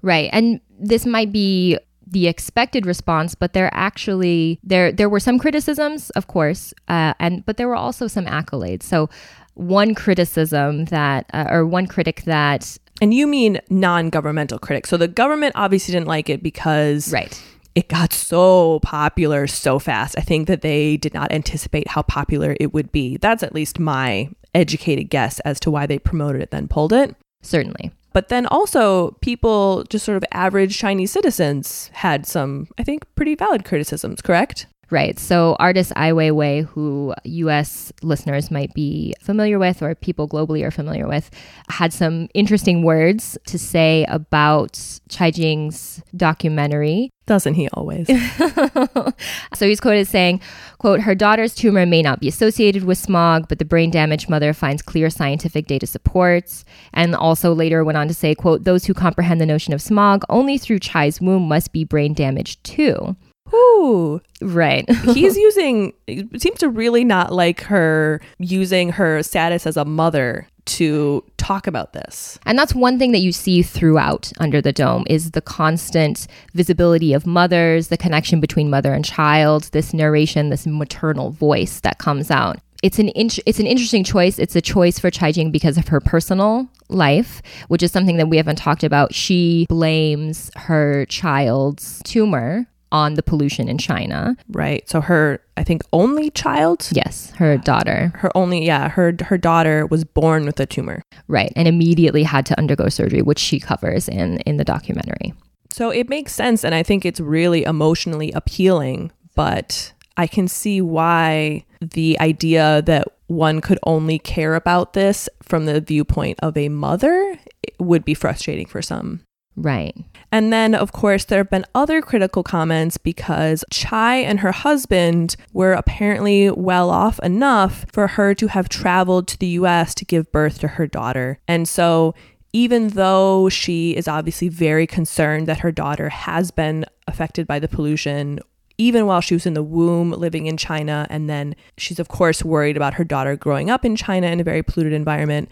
Right. 0.03 0.29
And 0.33 0.61
this 0.79 1.07
might 1.07 1.33
be 1.33 1.79
the 2.11 2.27
expected 2.27 2.87
response, 2.87 3.35
but 3.35 3.53
there 3.53 3.71
actually 3.73 4.59
there 4.63 4.93
there 4.93 5.09
were 5.09 5.21
some 5.21 5.39
criticisms, 5.39 6.11
of 6.11 6.27
course, 6.27 6.73
uh, 6.89 7.15
and 7.19 7.45
but 7.45 7.57
there 7.57 7.69
were 7.69 7.77
also 7.77 8.07
some 8.07 8.27
accolades. 8.27 8.83
So 8.83 9.09
one 9.55 9.95
criticism 9.95 10.85
that, 10.87 11.27
uh, 11.33 11.47
or 11.51 11.67
one 11.67 11.87
critic 11.87 12.23
that 12.23 12.79
and 13.01 13.15
you 13.15 13.27
mean 13.27 13.61
non 13.71 14.11
governmental 14.11 14.59
critics. 14.59 14.89
So 14.89 14.97
the 14.97 15.09
government 15.09 15.53
obviously 15.57 15.93
didn't 15.93 16.09
like 16.09 16.29
it 16.29 16.43
because 16.43 17.13
right. 17.13 17.41
it 17.75 17.89
got 17.89 18.13
so 18.13 18.81
popular 18.81 19.47
so 19.47 19.79
fast. 19.79 20.17
I 20.19 20.23
think 20.23 20.49
that 20.49 20.63
they 20.63 20.97
did 20.97 21.15
not 21.15 21.33
anticipate 21.33 21.89
how 21.89 22.03
popular 22.03 22.57
it 22.59 22.73
would 22.73 22.91
be. 22.91 23.17
That's 23.17 23.43
at 23.43 23.55
least 23.55 23.79
my 23.79 24.31
educated 24.55 25.11
guess 25.11 25.41
as 25.41 25.61
to 25.61 25.71
why 25.71 25.87
they 25.87 25.99
promoted 25.99 26.43
it, 26.43 26.51
then 26.51 26.69
pulled 26.69 26.93
it. 26.93 27.15
Certainly. 27.43 27.93
But 28.13 28.29
then 28.29 28.47
also, 28.47 29.13
people, 29.21 29.85
just 29.91 30.05
sort 30.05 30.17
of 30.17 30.25
average 30.33 30.79
Chinese 30.79 31.13
citizens, 31.13 31.91
had 31.93 32.27
some, 32.27 32.69
I 32.79 32.83
think, 32.83 33.05
pretty 33.15 33.35
valid 33.35 33.65
criticisms, 33.65 34.23
correct? 34.23 34.67
Right. 34.91 35.19
So, 35.19 35.55
artist 35.59 35.93
Ai 35.97 36.13
Weiwei, 36.13 36.65
who 36.65 37.15
US 37.25 37.93
listeners 38.03 38.51
might 38.51 38.73
be 38.73 39.15
familiar 39.21 39.59
with 39.59 39.83
or 39.83 39.95
people 39.95 40.27
globally 40.27 40.65
are 40.65 40.71
familiar 40.71 41.07
with, 41.07 41.31
had 41.69 41.93
some 41.93 42.29
interesting 42.33 42.83
words 42.83 43.37
to 43.49 43.59
say 43.59 44.07
about 44.09 44.81
Chai 45.11 45.31
Jing's 45.31 46.03
documentary. 46.17 47.11
Doesn't 47.27 47.53
he 47.53 47.69
always? 47.75 48.07
so 49.55 49.69
he's 49.69 49.81
quoted 49.81 50.09
saying, 50.09 50.41
quote, 50.79 51.01
her 51.01 51.15
daughter's 51.15 51.55
tumor 51.55 51.85
may 51.85 52.01
not 52.01 52.21
be 52.21 52.29
associated 52.29 52.85
with 52.85 52.97
smog, 52.97 53.47
but 53.47 53.59
the 53.59 53.67
brain 53.67 53.91
damaged 53.91 54.31
mother 54.31 54.55
finds 54.55 54.81
clear 54.81 55.11
scientific 55.11 55.67
data 55.67 55.87
supports. 55.87 56.65
And 56.95 57.15
also 57.15 57.53
later 57.53 57.85
went 57.85 57.99
on 57.99 58.09
to 58.09 58.15
say, 58.15 58.35
quote, 58.35 58.65
those 58.65 58.87
who 58.87 58.95
comprehend 58.95 59.39
the 59.39 59.45
notion 59.45 59.75
of 59.75 59.83
smog 59.83 60.25
only 60.31 60.57
through 60.57 60.79
Chai's 60.79 61.21
womb 61.21 61.47
must 61.47 61.75
be 61.75 61.85
brain 61.85 62.15
damaged 62.15 62.65
too. 62.65 63.15
Ooh. 63.53 64.21
Right. 64.41 64.89
He's 65.15 65.37
using, 65.37 65.93
seems 66.37 66.59
to 66.61 66.69
really 66.69 67.05
not 67.05 67.33
like 67.33 67.63
her 67.63 68.21
using 68.39 68.91
her 68.91 69.23
status 69.23 69.67
as 69.67 69.77
a 69.77 69.85
mother 69.85 70.47
to 70.69 71.25
talk 71.39 71.67
about 71.67 71.95
this. 71.95 72.39
And 72.45 72.59
that's 72.59 72.75
one 72.75 72.99
thing 72.99 73.13
that 73.13 73.21
you 73.21 73.33
see 73.33 73.63
throughout 73.63 74.31
Under 74.39 74.61
the 74.61 74.73
Dome 74.73 75.05
is 75.09 75.31
the 75.31 75.41
constant 75.41 76.27
visibility 76.55 77.15
of 77.15 77.27
mothers, 77.27 77.89
the 77.89 77.97
connection 77.97 78.39
between 78.39 78.69
mother 78.69 78.93
and 78.93 79.05
child, 79.05 79.65
this 79.73 79.95
narration, 79.95 80.51
this 80.51 80.67
maternal 80.67 81.31
voice 81.31 81.81
that 81.81 81.99
comes 81.99 82.31
out. 82.31 82.59
It's 82.83 82.99
an 82.99 83.09
in- 83.09 83.31
it's 83.45 83.59
an 83.59 83.67
interesting 83.67 84.05
choice. 84.05 84.39
It's 84.39 84.55
a 84.55 84.61
choice 84.61 84.99
for 84.99 85.11
Chai 85.11 85.33
Jing 85.33 85.51
because 85.51 85.79
of 85.79 85.89
her 85.89 86.01
personal 86.01 86.69
life, 86.89 87.43
which 87.69 87.83
is 87.83 87.91
something 87.91 88.19
that 88.19 88.29
we 88.29 88.37
haven't 88.37 88.57
talked 88.57 88.85
about. 88.85 89.15
She 89.15 89.67
blames 89.69 90.51
her 90.55 91.05
child's 91.07 92.01
tumor 92.05 92.67
on 92.93 93.15
the 93.15 93.23
pollution 93.23 93.69
in 93.69 93.79
China. 93.79 94.37
Right. 94.49 94.89
So 94.89 95.01
her, 95.01 95.41
I 95.57 95.65
think, 95.65 95.83
only 95.93 96.31
child. 96.31 96.89
Yes, 96.93 97.31
her 97.33 97.57
daughter. 97.57 98.13
Her 98.15 98.31
only, 98.37 98.65
yeah, 98.65 98.89
her 98.89 99.15
her 99.23 99.39
daughter 99.39 99.87
was 99.87 100.05
born 100.05 100.47
with 100.47 100.61
a 100.61 100.67
tumor. 100.67 101.03
Right, 101.27 101.53
and 101.57 101.69
immediately 101.69 102.23
had 102.23 102.47
to 102.47 102.59
undergo 102.59 102.89
surgery, 102.89 103.23
which 103.23 103.39
she 103.39 103.61
covers 103.61 104.09
in 104.09 104.39
in 104.41 104.57
the 104.57 104.65
documentary. 104.65 105.35
So 105.71 105.91
it 105.91 106.09
makes 106.09 106.33
sense, 106.33 106.65
and 106.65 106.75
I 106.75 106.83
think 106.83 107.05
it's 107.05 107.21
really 107.21 107.65
emotionally 107.65 108.33
appealing. 108.33 109.13
But 109.35 109.93
I 110.17 110.27
can 110.27 110.49
see 110.49 110.81
why 110.81 111.65
the 111.81 112.19
idea 112.21 112.83
that 112.83 113.07
one 113.29 113.61
could 113.61 113.79
only 113.85 114.19
care 114.19 114.55
about 114.55 114.95
this 114.95 115.29
from 115.43 115.67
the 115.67 115.81
viewpoint 115.81 116.39
of 116.43 116.57
a 116.57 116.69
mother 116.69 117.39
would 117.79 118.05
be 118.05 118.15
frustrating 118.15 118.67
for 118.67 118.83
some. 118.83 119.21
Right. 119.55 119.95
And 120.31 120.53
then, 120.53 120.75
of 120.75 120.93
course, 120.93 121.25
there 121.25 121.39
have 121.39 121.51
been 121.51 121.65
other 121.75 122.03
critical 122.03 122.43
comments 122.43 122.99
because 122.99 123.65
Chai 123.71 124.17
and 124.17 124.41
her 124.41 124.53
husband 124.53 125.37
were 125.53 125.73
apparently 125.73 126.51
well 126.51 126.91
off 126.91 127.19
enough 127.21 127.87
for 127.93 128.09
her 128.09 128.35
to 128.35 128.49
have 128.49 128.69
traveled 128.69 129.27
to 129.29 129.39
the 129.39 129.49
US 129.49 129.95
to 129.95 130.05
give 130.05 130.31
birth 130.31 130.59
to 130.61 130.69
her 130.69 130.87
daughter. 130.87 131.39
And 131.49 131.67
so, 131.67 132.15
even 132.53 132.89
though 132.89 133.49
she 133.49 133.97
is 133.97 134.09
obviously 134.09 134.49
very 134.49 134.87
concerned 134.87 135.47
that 135.47 135.61
her 135.61 135.73
daughter 135.73 136.09
has 136.09 136.51
been 136.51 136.85
affected 137.07 137.47
by 137.47 137.59
the 137.59 137.69
pollution, 137.69 138.41
even 138.79 139.07
while 139.07 139.21
she 139.21 139.35
was 139.35 139.45
in 139.45 139.55
the 139.55 139.63
womb 139.63 140.13
living 140.13 140.47
in 140.47 140.57
China, 140.57 141.07
and 141.11 141.29
then 141.29 141.55
she's, 141.77 141.99
of 141.99 142.09
course, 142.09 142.45
worried 142.45 142.77
about 142.77 142.95
her 142.95 143.05
daughter 143.05 143.37
growing 143.37 143.71
up 143.71 143.85
in 143.85 143.97
China 143.97 144.29
in 144.29 144.41
a 144.41 144.45
very 144.45 144.63
polluted 144.63 144.93
environment, 144.93 145.51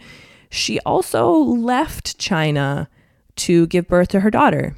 she 0.49 0.79
also 0.81 1.31
left 1.31 2.17
China 2.17 2.89
to 3.37 3.67
give 3.67 3.87
birth 3.87 4.09
to 4.09 4.19
her 4.21 4.31
daughter. 4.31 4.75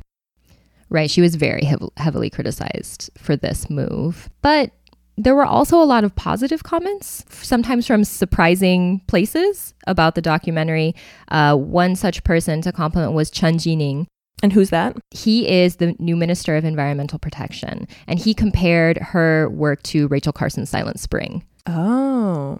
Right. 0.89 1.09
She 1.09 1.21
was 1.21 1.35
very 1.35 1.63
hev- 1.65 1.89
heavily 1.97 2.29
criticized 2.29 3.11
for 3.17 3.35
this 3.35 3.69
move. 3.69 4.29
But 4.41 4.71
there 5.17 5.35
were 5.35 5.45
also 5.45 5.81
a 5.81 5.83
lot 5.83 6.03
of 6.03 6.15
positive 6.15 6.63
comments, 6.63 7.25
sometimes 7.29 7.85
from 7.85 8.03
surprising 8.05 9.01
places 9.07 9.73
about 9.85 10.15
the 10.15 10.21
documentary. 10.21 10.95
Uh, 11.27 11.55
one 11.55 11.95
such 11.95 12.23
person 12.23 12.61
to 12.61 12.71
compliment 12.71 13.13
was 13.13 13.29
Chen 13.29 13.57
Jining, 13.57 14.07
And 14.41 14.53
who's 14.53 14.69
that? 14.69 14.95
He 15.11 15.47
is 15.47 15.75
the 15.75 15.93
new 15.99 16.15
Minister 16.15 16.55
of 16.55 16.63
Environmental 16.63 17.19
Protection, 17.19 17.85
and 18.07 18.17
he 18.17 18.33
compared 18.33 18.97
her 18.97 19.49
work 19.49 19.83
to 19.83 20.07
Rachel 20.07 20.31
Carson's 20.31 20.69
Silent 20.69 20.99
Spring. 20.99 21.43
Oh. 21.67 22.59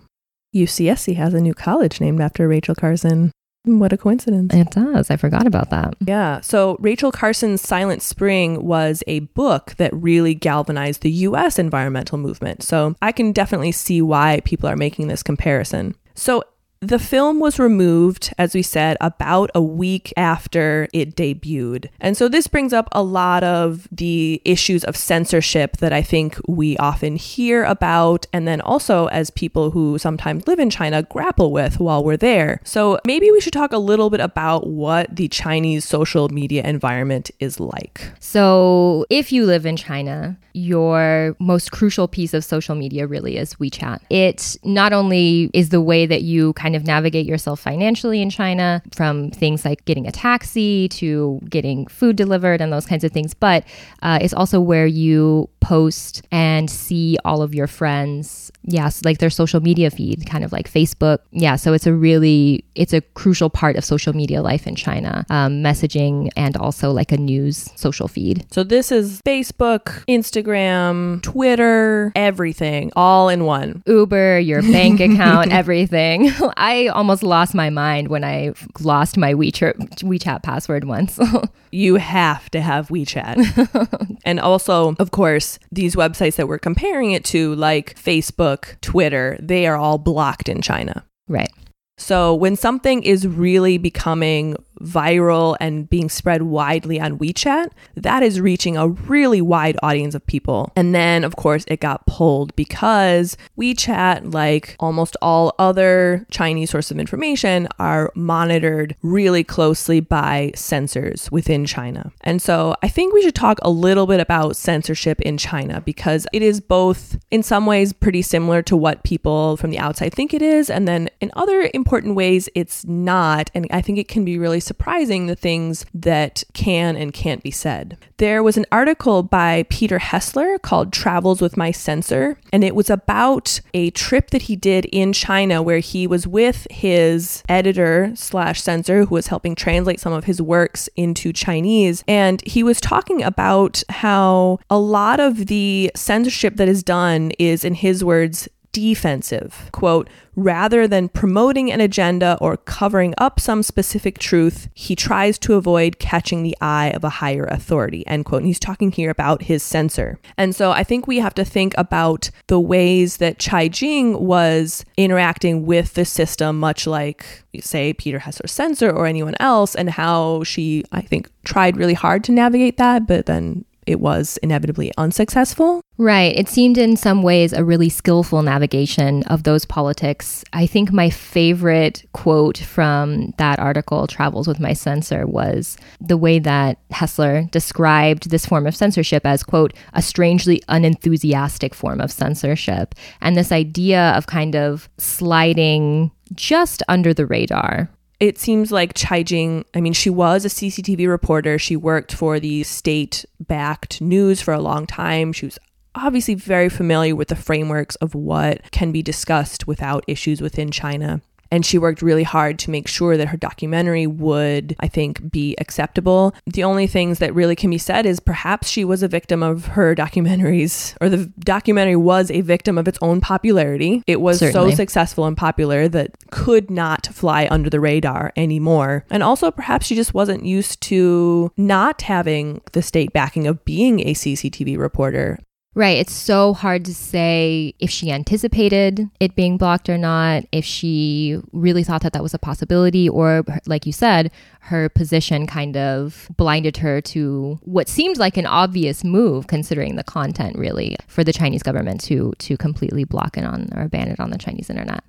UCSC 0.53 1.15
has 1.15 1.34
a 1.34 1.39
new 1.41 1.53
college 1.53 2.01
named 2.01 2.20
after 2.22 2.48
Rachel 2.48 2.75
Carson. 2.75 3.32
What 3.63 3.92
a 3.92 3.98
coincidence. 3.98 4.54
It 4.54 4.72
does. 4.72 5.12
I 5.12 5.18
forgot 5.18 5.46
about 5.46 5.70
that. 5.70 5.96
Yeah. 6.00 6.39
So, 6.42 6.78
Rachel 6.80 7.12
Carson's 7.12 7.62
Silent 7.62 8.01
Spring 8.01 8.63
was 8.63 9.04
a 9.06 9.20
book 9.20 9.75
that 9.78 9.94
really 9.94 10.34
galvanized 10.34 11.01
the 11.01 11.12
US 11.12 11.60
environmental 11.60 12.18
movement. 12.18 12.63
So, 12.63 12.96
I 13.01 13.12
can 13.12 13.32
definitely 13.32 13.74
see 13.74 14.01
why 14.01 14.42
people 14.46 14.70
are 14.70 14.78
making 14.78 15.08
this 15.08 15.24
comparison. 15.24 15.96
So, 16.16 16.44
the 16.82 17.00
film 17.00 17.40
was 17.40 17.60
removed, 17.60 18.34
as 18.38 18.54
we 18.54 18.62
said, 18.62 18.96
about 19.02 19.52
a 19.54 19.62
week 19.62 20.14
after 20.16 20.88
it 20.94 21.16
debuted. 21.16 21.90
And 22.00 22.16
so 22.16 22.30
this 22.30 22.48
brings 22.48 22.72
up 22.72 22.88
a 22.94 23.04
lot 23.04 23.44
of 23.44 23.88
the 23.92 24.42
issues 24.46 24.86
of 24.86 24.96
censorship 24.96 25.78
that 25.78 25.92
I 25.92 26.02
think 26.02 26.40
we 26.48 26.78
often 26.78 27.18
hear 27.18 27.66
about, 27.66 28.28
and 28.32 28.48
then 28.48 28.62
also 28.62 29.08
as 29.08 29.30
people 29.30 29.72
who 29.72 29.98
sometimes 29.98 30.48
live 30.48 30.60
in 30.60 30.70
China 30.70 31.04
grapple 31.04 31.52
with 31.52 31.80
while 31.80 32.04
we're 32.04 32.18
there. 32.18 32.62
So 32.64 33.00
maybe 33.06 33.30
we 33.30 33.42
should 33.42 33.54
talk 33.54 33.74
a 33.74 33.78
little 33.78 34.10
bit 34.10 34.22
about 34.22 34.68
what 34.68 35.14
the 35.14 35.28
Chinese 35.28 35.84
social 35.84 36.30
media 36.30 36.64
environment 36.64 37.30
is 37.40 37.60
like. 37.60 38.14
So 38.20 39.06
if 39.10 39.34
you 39.34 39.46
live 39.46 39.66
in 39.66 39.76
China, 39.76 40.38
your 40.53 41.36
most 41.39 41.72
crucial 41.72 42.08
piece 42.08 42.34
of 42.34 42.44
social 42.44 42.75
media 42.75 43.08
really 43.08 43.38
is 43.38 43.56
WeChat. 43.56 44.00
It 44.10 44.58
not 44.63 44.94
only 44.94 45.50
is 45.53 45.70
the 45.70 45.82
way 45.82 46.06
that 46.06 46.22
you 46.22 46.53
kind 46.53 46.75
of 46.75 46.86
navigate 46.86 47.25
yourself 47.25 47.60
financially 47.60 48.22
in 48.22 48.29
China, 48.29 48.82
from 48.94 49.32
things 49.32 49.65
like 49.65 49.86
getting 49.86 50.08
a 50.08 50.12
taxi 50.12 50.89
to 50.89 51.39
getting 51.50 51.88
food 51.88 52.15
delivered 52.15 52.62
and 52.62 52.72
those 52.72 52.86
kinds 52.86 53.03
of 53.03 53.12
things, 53.12 53.34
but 53.34 53.63
uh, 54.01 54.20
it's 54.22 54.34
also 54.34 54.60
where 54.60 54.88
you 54.88 55.50
post 55.60 56.25
and 56.32 56.70
see 56.70 57.18
all 57.25 57.41
of 57.41 57.53
your 57.53 57.68
friends. 57.68 58.51
Yeah, 58.70 58.90
so 58.90 59.02
like 59.04 59.18
their 59.18 59.30
social 59.30 59.62
media 59.62 59.90
feed, 59.90 60.26
kind 60.28 60.44
of 60.44 60.52
like 60.52 60.72
Facebook. 60.72 61.20
Yeah, 61.32 61.56
so 61.56 61.74
it's 61.74 61.88
a 61.88 61.94
really 61.94 62.64
it's 62.76 62.94
a 62.94 63.02
crucial 63.02 63.50
part 63.50 63.76
of 63.76 63.84
social 63.84 64.14
media 64.14 64.42
life 64.42 64.68
in 64.68 64.76
China, 64.76 65.26
um, 65.30 65.64
messaging 65.64 66.30
and 66.38 66.56
also 66.56 66.92
like 66.92 67.12
a 67.12 67.18
news 67.18 67.70
social 67.76 68.08
feed. 68.08 68.46
So 68.52 68.64
this 68.64 68.92
is 68.92 69.22
Facebook, 69.26 70.06
Instagram, 70.08 71.22
Twitter, 71.24 72.12
everything, 72.16 72.92
all 72.96 73.30
in 73.30 73.46
one. 73.46 73.82
Uber, 73.88 74.40
your 74.40 74.62
bank 74.62 75.00
account, 75.00 75.52
everything. 75.52 76.32
I 76.58 76.88
almost 76.88 77.24
lost 77.24 77.56
my 77.56 77.70
mind 77.70 78.10
when 78.10 78.24
I 78.24 78.54
lost 78.82 79.18
my 79.18 79.34
WeChat 79.34 80.04
WeChat 80.04 80.44
password 80.44 80.86
once. 80.86 81.20
you 81.72 81.96
have 81.96 82.50
to 82.52 82.62
have 82.62 82.90
WeChat. 82.90 84.18
and 84.26 84.40
also, 84.40 84.96
of 85.00 85.12
course, 85.12 85.60
these 85.72 85.96
websites 85.96 86.36
that 86.36 86.48
we're 86.48 86.60
comparing 86.60 87.12
it 87.12 87.24
to, 87.26 87.56
like 87.56 87.96
Facebook, 88.00 88.59
Twitter, 88.82 89.38
they 89.42 89.68
are 89.68 89.75
all 89.75 89.98
blocked 89.98 90.50
in 90.50 90.62
China. 90.62 91.06
Right. 91.28 91.51
So 91.98 92.34
when 92.34 92.56
something 92.56 93.04
is 93.04 93.28
really 93.28 93.78
becoming 93.78 94.56
viral 94.82 95.56
and 95.60 95.90
being 95.90 96.10
spread 96.10 96.44
widely 96.44 97.00
on 97.00 97.18
WeChat, 97.20 97.72
that 97.96 98.24
is 98.24 98.40
reaching 98.40 98.78
a 98.78 98.88
really 98.88 99.42
wide 99.42 99.78
audience 99.84 100.16
of 100.16 100.26
people. 100.26 100.72
And 100.76 100.94
then, 100.96 101.24
of 101.24 101.36
course, 101.36 101.66
it 101.68 101.80
got 101.80 102.06
pulled 102.06 102.56
because 102.56 103.38
WeChat, 103.58 104.34
like 104.34 104.76
almost 104.80 105.16
all 105.22 105.54
other 105.60 106.26
Chinese 106.32 106.70
sources 106.70 106.92
of 106.92 107.00
information, 107.00 107.68
are 107.80 108.12
monitored 108.16 108.96
really 109.02 109.44
closely 109.44 110.00
by 110.00 110.52
censors 110.56 111.32
within 111.32 111.66
China. 111.66 112.12
And 112.22 112.42
so 112.42 112.76
I 112.82 112.88
think 112.88 113.14
we 113.14 113.22
should 113.22 113.36
talk 113.36 113.60
a 113.62 113.70
little 113.70 114.08
bit 114.08 114.20
about 114.20 114.56
censorship 114.56 115.22
in 115.22 115.38
China 115.38 115.82
because 115.82 116.28
it 116.34 116.42
is 116.42 116.60
both, 116.62 117.18
in 117.32 117.44
some 117.44 117.66
ways, 117.66 117.94
pretty 117.94 118.22
similar 118.22 118.62
to 118.64 118.78
what 118.78 119.04
people 119.04 119.58
from 119.58 119.70
the 119.70 119.80
outside 119.80 120.14
think 120.14 120.34
it 120.34 120.42
is. 120.42 120.70
And 120.70 120.88
then 120.88 121.10
in 121.20 121.32
other 121.36 121.70
important 121.74 122.15
ways, 122.15 122.50
it's 122.56 122.86
not. 122.86 123.50
And 123.54 123.68
I 123.72 123.82
think 123.82 123.98
it 123.98 124.08
can 124.08 124.26
be 124.26 124.38
really 124.38 124.60
surprising 124.69 125.25
the 125.25 125.36
things 125.36 125.84
that 125.95 126.43
can 126.53 126.95
and 126.95 127.12
can't 127.12 127.41
be 127.41 127.49
said. 127.49 127.97
There 128.17 128.43
was 128.43 128.55
an 128.55 128.67
article 128.71 129.23
by 129.23 129.65
Peter 129.69 129.97
Hessler 129.97 130.60
called 130.60 130.93
Travels 130.93 131.41
with 131.41 131.58
My 131.58 131.71
Censor, 131.71 132.38
and 132.53 132.63
it 132.63 132.75
was 132.75 132.88
about 132.88 133.62
a 133.73 133.89
trip 133.89 134.29
that 134.29 134.43
he 134.43 134.55
did 134.55 134.86
in 134.86 135.12
China 135.12 135.63
where 135.63 135.79
he 135.79 136.05
was 136.05 136.27
with 136.27 136.67
his 136.69 137.41
editor 137.49 138.12
slash 138.13 138.62
censor 138.62 139.05
who 139.05 139.15
was 139.15 139.27
helping 139.27 139.55
translate 139.55 139.99
some 139.99 140.13
of 140.13 140.25
his 140.25 140.39
works 140.39 140.88
into 140.95 141.34
Chinese. 141.34 142.03
And 142.08 142.39
he 142.45 142.62
was 142.62 142.79
talking 142.79 143.23
about 143.23 143.82
how 143.89 144.60
a 144.69 144.77
lot 144.77 145.19
of 145.19 145.47
the 145.47 145.91
censorship 145.95 146.58
that 146.58 146.69
is 146.69 146.84
done 146.84 147.32
is, 147.39 147.65
in 147.65 147.73
his 147.73 148.03
words, 148.03 148.47
defensive. 148.71 149.69
Quote, 149.71 150.10
rather 150.36 150.88
than 150.88 151.10
promoting 151.10 151.71
an 151.71 151.82
agenda 151.82 152.38
or 152.39 152.55
covering 152.55 153.13
up 153.17 153.39
some 153.39 153.62
specific 153.62 154.17
truth, 154.17 154.69
he 154.73 154.95
tries 154.95 155.38
to 155.39 155.55
avoid 155.55 155.99
catching 155.99 156.43
the 156.43 156.55
eye 156.62 156.91
of 156.91 157.03
a 157.03 157.10
higher 157.10 157.45
authority, 157.45 158.05
end 158.08 158.25
quote. 158.25 158.41
And 158.41 158.47
he's 158.47 158.60
talking 158.60 158.91
here 158.91 159.10
about 159.10 159.43
his 159.43 159.63
censor. 159.63 160.19
And 160.38 160.55
so 160.55 160.71
I 160.71 160.84
think 160.84 161.08
we 161.08 161.17
have 161.19 161.36
to 161.36 161.45
think 161.45 161.73
about 161.77 162.29
the 162.47 162.60
ways 162.60 163.17
that 163.17 163.39
Chai 163.39 163.67
Jing 163.67 164.25
was 164.25 164.86
interacting 164.97 165.65
with 165.65 165.95
the 165.95 166.05
system, 166.05 166.60
much 166.60 166.88
like, 166.88 167.43
say, 167.60 167.93
Peter 167.93 168.19
Hessler's 168.19 168.51
censor 168.51 168.89
or 168.89 169.05
anyone 169.05 169.36
else, 169.39 169.75
and 169.75 169.89
how 169.89 170.43
she, 170.43 170.84
I 170.91 171.01
think, 171.01 171.29
tried 171.43 171.77
really 171.77 171.93
hard 171.93 172.23
to 172.25 172.32
navigate 172.32 172.77
that, 172.77 173.08
but 173.08 173.25
then 173.25 173.65
it 173.89 173.99
was 173.99 174.38
inevitably 174.43 174.91
unsuccessful. 174.97 175.82
Right. 175.97 176.34
It 176.38 176.47
seemed 176.47 176.78
in 176.78 176.95
some 176.95 177.23
ways 177.23 177.52
a 177.52 177.65
really 177.65 177.89
skillful 177.89 178.43
navigation 178.43 179.23
of 179.23 179.43
those 179.43 179.65
politics. 179.65 180.45
I 180.54 180.67
think 180.67 180.93
my 180.93 181.10
favorite 181.10 182.06
quote 182.13 182.60
from 182.60 183.34
that 183.38 183.60
article, 183.60 184.06
Travels 184.06 184.47
with 184.47 184.60
My 184.60 184.73
Censor, 184.73 185.25
was 185.25 185.75
the 185.99 186.17
way 186.17 186.38
that 186.39 186.78
Hessler 186.91 187.49
described 187.52 188.30
this 188.30 188.45
form 188.45 188.67
of 188.67 188.75
censorship 188.75 189.25
as, 189.25 189.43
quote, 189.43 189.73
a 189.93 190.02
strangely 190.02 190.62
unenthusiastic 190.69 191.73
form 191.73 191.99
of 191.99 192.12
censorship. 192.12 192.95
And 193.21 193.36
this 193.36 193.52
idea 193.52 194.12
of 194.12 194.28
kind 194.28 194.56
of 194.56 194.88
sliding 194.99 196.12
just 196.36 196.84
under 196.88 197.13
the 197.13 197.25
radar 197.25 197.89
it 198.19 198.38
seems 198.38 198.71
like 198.71 198.93
Chai 198.95 199.23
Jing, 199.23 199.65
I 199.73 199.82
mean, 199.82 199.93
she 199.93 200.10
was 200.10 200.43
a 200.43 200.49
CCTV 200.49 201.08
reporter. 201.08 201.58
She 201.58 201.75
worked 201.75 202.13
for 202.13 202.39
the 202.39 202.63
state 202.63 203.25
backed 203.39 204.01
news 204.01 204.41
for 204.41 204.53
a 204.53 204.60
long 204.60 204.86
time. 204.86 205.32
She 205.32 205.45
was 205.45 205.58
obviously 205.95 206.36
very 206.36 206.69
familiar 206.69 207.15
with 207.15 207.29
the 207.29 207.36
frameworks 207.36 207.95
of 207.97 208.13
what 208.15 208.71
can 208.71 208.91
be 208.91 209.01
discussed 209.01 209.67
without 209.67 210.03
issues 210.08 210.41
within 210.41 210.69
China. 210.69 211.21
And 211.52 211.66
she 211.66 211.78
worked 211.78 212.02
really 212.02 212.24
hard 212.24 212.60
to 212.60 212.72
make 212.72 212.88
sure 212.88 213.18
that 213.18 213.30
her 213.30 213.38
documentary 213.38 214.06
would, 214.08 214.76
I 214.80 214.88
think, 214.88 215.32
be 215.32 215.56
acceptable. 215.60 216.36
The 216.46 216.64
only 216.64 216.88
things 216.88 217.20
that 217.20 217.34
really 217.34 217.56
can 217.56 217.70
be 217.70 217.78
said 217.78 218.06
is 218.06 218.20
perhaps 218.20 218.70
she 218.70 218.86
was 218.86 219.02
a 219.04 219.08
victim 219.08 219.42
of 219.42 219.66
her 219.68 219.96
documentaries, 219.96 220.96
or 221.02 221.10
the 221.10 221.32
documentary 221.40 221.96
was 221.96 222.30
a 222.32 222.42
victim 222.42 222.78
of 222.78 222.88
its 222.88 223.00
own 223.02 223.22
popularity. 223.22 224.04
It 224.08 224.22
was 224.22 224.40
Certainly. 224.40 224.72
so 224.72 224.76
successful 224.76 225.26
and 225.26 225.36
popular 225.36 225.88
that 225.88 226.12
could 226.32 226.70
not 226.70 227.08
fly 227.08 227.48
under 227.50 227.70
the 227.70 227.80
radar 227.80 228.32
anymore. 228.36 229.06
And 229.10 229.24
also, 229.24 229.52
perhaps 229.52 229.88
she 229.88 229.96
just 229.96 230.14
wasn't 230.14 230.46
used 230.46 230.82
to 230.82 231.52
not 231.58 232.04
having 232.04 232.62
the 232.74 232.82
state 232.82 233.14
backing 233.14 233.48
of 233.48 233.64
being 233.66 234.02
a 234.02 234.14
CCTV 234.14 234.78
reporter. 234.78 235.40
Right. 235.75 235.97
It's 235.97 236.13
so 236.13 236.53
hard 236.53 236.84
to 236.86 236.95
say 236.95 237.75
if 237.79 237.91
she 237.91 238.12
anticipated 238.12 239.08
it 239.19 239.36
being 239.36 239.58
blocked 239.58 239.88
or 239.88 239.99
not, 239.99 240.43
if 240.51 240.65
she 240.65 241.39
really 241.53 241.84
thought 241.84 242.01
that 242.01 242.13
that 242.13 242.23
was 242.23 242.34
a 242.34 242.39
possibility, 242.39 243.08
or 243.08 243.43
like 243.67 243.86
you 243.86 243.93
said, 243.93 244.32
her 244.62 244.89
position 244.89 245.45
kind 245.45 245.77
of 245.77 246.27
blinded 246.36 246.77
her 246.77 247.01
to 247.01 247.60
what 247.62 247.88
seemed 247.88 248.17
like 248.17 248.36
an 248.36 248.47
obvious 248.47 249.03
move 249.03 249.45
considering 249.45 249.95
the 249.95 250.03
content 250.03 250.58
really 250.58 250.95
for 251.08 251.23
the 251.23 251.34
Chinese 251.34 251.62
government 251.62 252.01
to 252.01 252.34
to 252.39 252.58
completely 252.58 253.03
block 253.03 253.38
it 253.38 253.45
on 253.45 253.69
or 253.75 253.88
ban 253.88 254.08
it 254.10 254.19
on 254.19 254.32
the 254.32 254.39
Chinese 254.39 254.71
internet. 254.71 255.03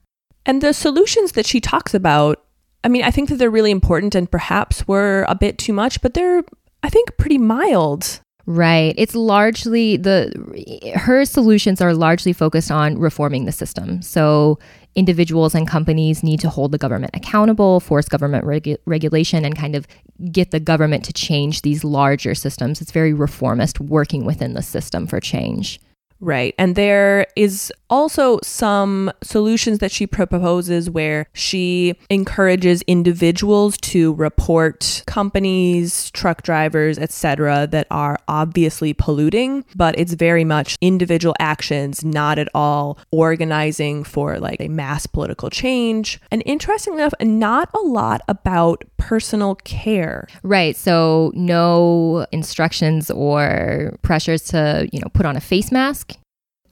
And 0.45 0.61
the 0.61 0.75
solutions 0.75 1.33
that 1.33 1.47
she 1.47 1.61
talks 1.61 1.95
about, 1.95 2.45
I 2.85 2.89
mean, 2.89 3.03
I 3.03 3.11
think 3.11 3.31
that 3.31 3.37
they're 3.37 3.51
really 3.51 3.71
important 3.71 4.15
and 4.15 4.31
perhaps 4.31 4.87
were 4.87 5.25
a 5.27 5.35
bit 5.35 5.57
too 5.57 5.73
much, 5.73 6.03
but 6.03 6.13
they're 6.13 6.45
I 6.83 6.91
think 6.91 7.17
pretty 7.17 7.39
mild 7.39 8.21
Right. 8.51 8.97
It's 8.99 9.15
largely 9.15 9.97
the 9.97 10.33
her 10.97 11.25
solutions 11.25 11.81
are 11.81 11.95
largely 11.95 12.33
focused 12.33 12.73
on 12.73 12.99
reforming 12.99 13.45
the 13.45 13.53
system. 13.53 14.03
So 14.03 14.59
individuals 14.97 15.55
and 15.55 15.69
companies 15.69 16.25
need 16.25 16.41
to 16.41 16.49
hold 16.49 16.73
the 16.73 16.79
government 16.79 17.15
accountable, 17.15 17.79
force 17.79 18.09
government 18.09 18.45
regu- 18.45 18.77
regulation 18.87 19.45
and 19.45 19.57
kind 19.57 19.77
of 19.77 19.87
get 20.33 20.51
the 20.51 20.59
government 20.59 21.05
to 21.05 21.13
change 21.13 21.63
these 21.63 21.85
larger 21.85 22.35
systems. 22.35 22.81
It's 22.81 22.91
very 22.91 23.13
reformist 23.13 23.79
working 23.79 24.25
within 24.25 24.55
the 24.55 24.63
system 24.63 25.07
for 25.07 25.21
change. 25.21 25.81
Right. 26.21 26.55
And 26.59 26.77
there 26.77 27.27
is 27.35 27.73
also 27.89 28.39
some 28.43 29.11
solutions 29.23 29.79
that 29.79 29.91
she 29.91 30.07
proposes 30.07 30.91
where 30.91 31.27
she 31.33 31.97
encourages 32.11 32.83
individuals 32.83 33.79
to 33.79 34.13
report 34.15 35.03
companies, 35.07 36.11
truck 36.11 36.43
drivers, 36.43 36.99
etc. 36.99 37.67
that 37.71 37.87
are 37.91 38.19
obviously 38.29 38.93
polluting, 38.93 39.65
but 39.75 39.99
it's 39.99 40.13
very 40.13 40.45
much 40.45 40.77
individual 40.83 41.35
actions, 41.41 42.05
not 42.05 42.39
at 42.39 42.49
all 42.55 42.99
organizing 43.11 44.05
for 44.05 44.39
like 44.39 44.61
a 44.61 44.69
mass 44.69 45.07
political 45.07 45.49
change. 45.49 46.21
And 46.31 46.43
interestingly 46.45 47.01
enough, 47.01 47.15
not 47.21 47.71
a 47.75 47.81
lot 47.81 48.21
about 48.29 48.85
personal 49.01 49.57
care. 49.57 50.29
Right. 50.43 50.77
So 50.77 51.33
no 51.35 52.27
instructions 52.31 53.11
or 53.11 53.99
pressures 54.03 54.43
to, 54.45 54.89
you 54.93 55.01
know, 55.01 55.09
put 55.13 55.27
on 55.27 55.37
a 55.37 55.41
face 55.41 55.73
mask 55.73 56.17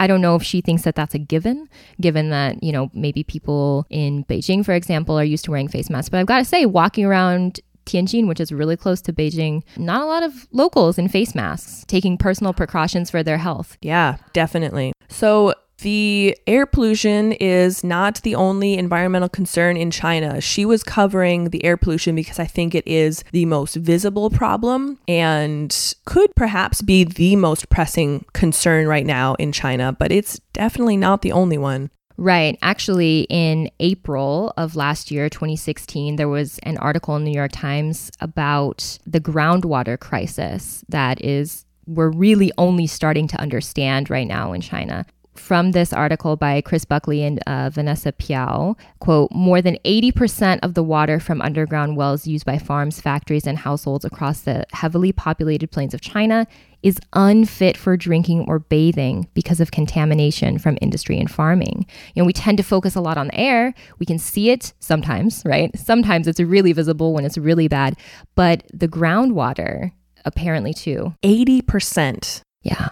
I 0.00 0.06
don't 0.06 0.20
know 0.20 0.36
if 0.36 0.42
she 0.42 0.60
thinks 0.60 0.82
that 0.82 0.94
that's 0.94 1.14
a 1.14 1.18
given, 1.18 1.68
given 2.00 2.30
that, 2.30 2.62
you 2.62 2.72
know, 2.72 2.90
maybe 2.94 3.24
people 3.24 3.86
in 3.90 4.24
Beijing, 4.24 4.64
for 4.64 4.72
example, 4.72 5.18
are 5.18 5.24
used 5.24 5.44
to 5.46 5.50
wearing 5.50 5.68
face 5.68 5.90
masks. 5.90 6.08
But 6.08 6.18
I've 6.18 6.26
got 6.26 6.38
to 6.38 6.44
say, 6.44 6.66
walking 6.66 7.04
around 7.04 7.60
Tianjin, 7.86 8.28
which 8.28 8.38
is 8.38 8.52
really 8.52 8.76
close 8.76 9.00
to 9.02 9.12
Beijing, 9.12 9.62
not 9.76 10.02
a 10.02 10.06
lot 10.06 10.22
of 10.22 10.46
locals 10.52 10.98
in 10.98 11.08
face 11.08 11.34
masks 11.34 11.84
taking 11.88 12.16
personal 12.16 12.52
precautions 12.52 13.10
for 13.10 13.22
their 13.22 13.38
health. 13.38 13.76
Yeah, 13.80 14.18
definitely. 14.32 14.92
So 15.08 15.54
the 15.78 16.36
air 16.46 16.66
pollution 16.66 17.32
is 17.32 17.84
not 17.84 18.22
the 18.22 18.34
only 18.34 18.74
environmental 18.74 19.28
concern 19.28 19.76
in 19.76 19.90
China. 19.90 20.40
She 20.40 20.64
was 20.64 20.82
covering 20.82 21.50
the 21.50 21.64
air 21.64 21.76
pollution 21.76 22.14
because 22.14 22.38
I 22.38 22.46
think 22.46 22.74
it 22.74 22.86
is 22.86 23.22
the 23.32 23.46
most 23.46 23.76
visible 23.76 24.30
problem 24.30 24.98
and 25.06 25.94
could 26.04 26.34
perhaps 26.34 26.82
be 26.82 27.04
the 27.04 27.36
most 27.36 27.68
pressing 27.68 28.24
concern 28.32 28.86
right 28.88 29.06
now 29.06 29.34
in 29.34 29.52
China, 29.52 29.92
but 29.92 30.10
it's 30.10 30.40
definitely 30.52 30.96
not 30.96 31.22
the 31.22 31.32
only 31.32 31.58
one. 31.58 31.90
Right. 32.16 32.58
Actually, 32.62 33.28
in 33.30 33.70
April 33.78 34.52
of 34.56 34.74
last 34.74 35.12
year, 35.12 35.28
2016, 35.28 36.16
there 36.16 36.28
was 36.28 36.58
an 36.64 36.76
article 36.78 37.14
in 37.14 37.22
the 37.22 37.30
New 37.30 37.36
York 37.36 37.52
Times 37.52 38.10
about 38.20 38.98
the 39.06 39.20
groundwater 39.20 39.98
crisis 39.98 40.84
that 40.88 41.24
is 41.24 41.64
we're 41.86 42.10
really 42.10 42.52
only 42.58 42.88
starting 42.88 43.28
to 43.28 43.40
understand 43.40 44.10
right 44.10 44.26
now 44.26 44.52
in 44.52 44.60
China 44.60 45.06
from 45.38 45.72
this 45.72 45.92
article 45.92 46.36
by 46.36 46.60
Chris 46.60 46.84
Buckley 46.84 47.22
and 47.22 47.40
uh, 47.46 47.70
Vanessa 47.70 48.12
Piao, 48.12 48.76
quote, 48.98 49.30
more 49.32 49.62
than 49.62 49.78
80% 49.84 50.60
of 50.62 50.74
the 50.74 50.82
water 50.82 51.20
from 51.20 51.40
underground 51.40 51.96
wells 51.96 52.26
used 52.26 52.44
by 52.44 52.58
farms, 52.58 53.00
factories, 53.00 53.46
and 53.46 53.58
households 53.58 54.04
across 54.04 54.42
the 54.42 54.64
heavily 54.72 55.12
populated 55.12 55.70
plains 55.70 55.94
of 55.94 56.00
China 56.00 56.46
is 56.82 56.98
unfit 57.12 57.76
for 57.76 57.96
drinking 57.96 58.44
or 58.46 58.58
bathing 58.58 59.28
because 59.34 59.60
of 59.60 59.70
contamination 59.70 60.58
from 60.58 60.78
industry 60.80 61.18
and 61.18 61.30
farming. 61.30 61.86
You 62.14 62.22
know, 62.22 62.26
we 62.26 62.32
tend 62.32 62.58
to 62.58 62.64
focus 62.64 62.94
a 62.94 63.00
lot 63.00 63.18
on 63.18 63.28
the 63.28 63.40
air. 63.40 63.74
We 63.98 64.06
can 64.06 64.18
see 64.18 64.50
it 64.50 64.72
sometimes, 64.78 65.42
right? 65.44 65.76
Sometimes 65.76 66.28
it's 66.28 66.40
really 66.40 66.72
visible 66.72 67.12
when 67.12 67.24
it's 67.24 67.38
really 67.38 67.68
bad, 67.68 67.96
but 68.34 68.64
the 68.72 68.88
groundwater 68.88 69.92
apparently 70.24 70.74
too. 70.74 71.14
80%. 71.24 72.42
Yeah. 72.62 72.90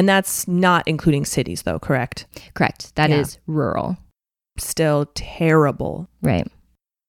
And 0.00 0.08
that's 0.08 0.48
not 0.48 0.88
including 0.88 1.26
cities, 1.26 1.64
though, 1.64 1.78
correct? 1.78 2.24
Correct. 2.54 2.96
That 2.96 3.10
yeah. 3.10 3.20
is 3.20 3.38
rural. 3.46 3.98
Still 4.56 5.10
terrible. 5.14 6.08
Right. 6.22 6.50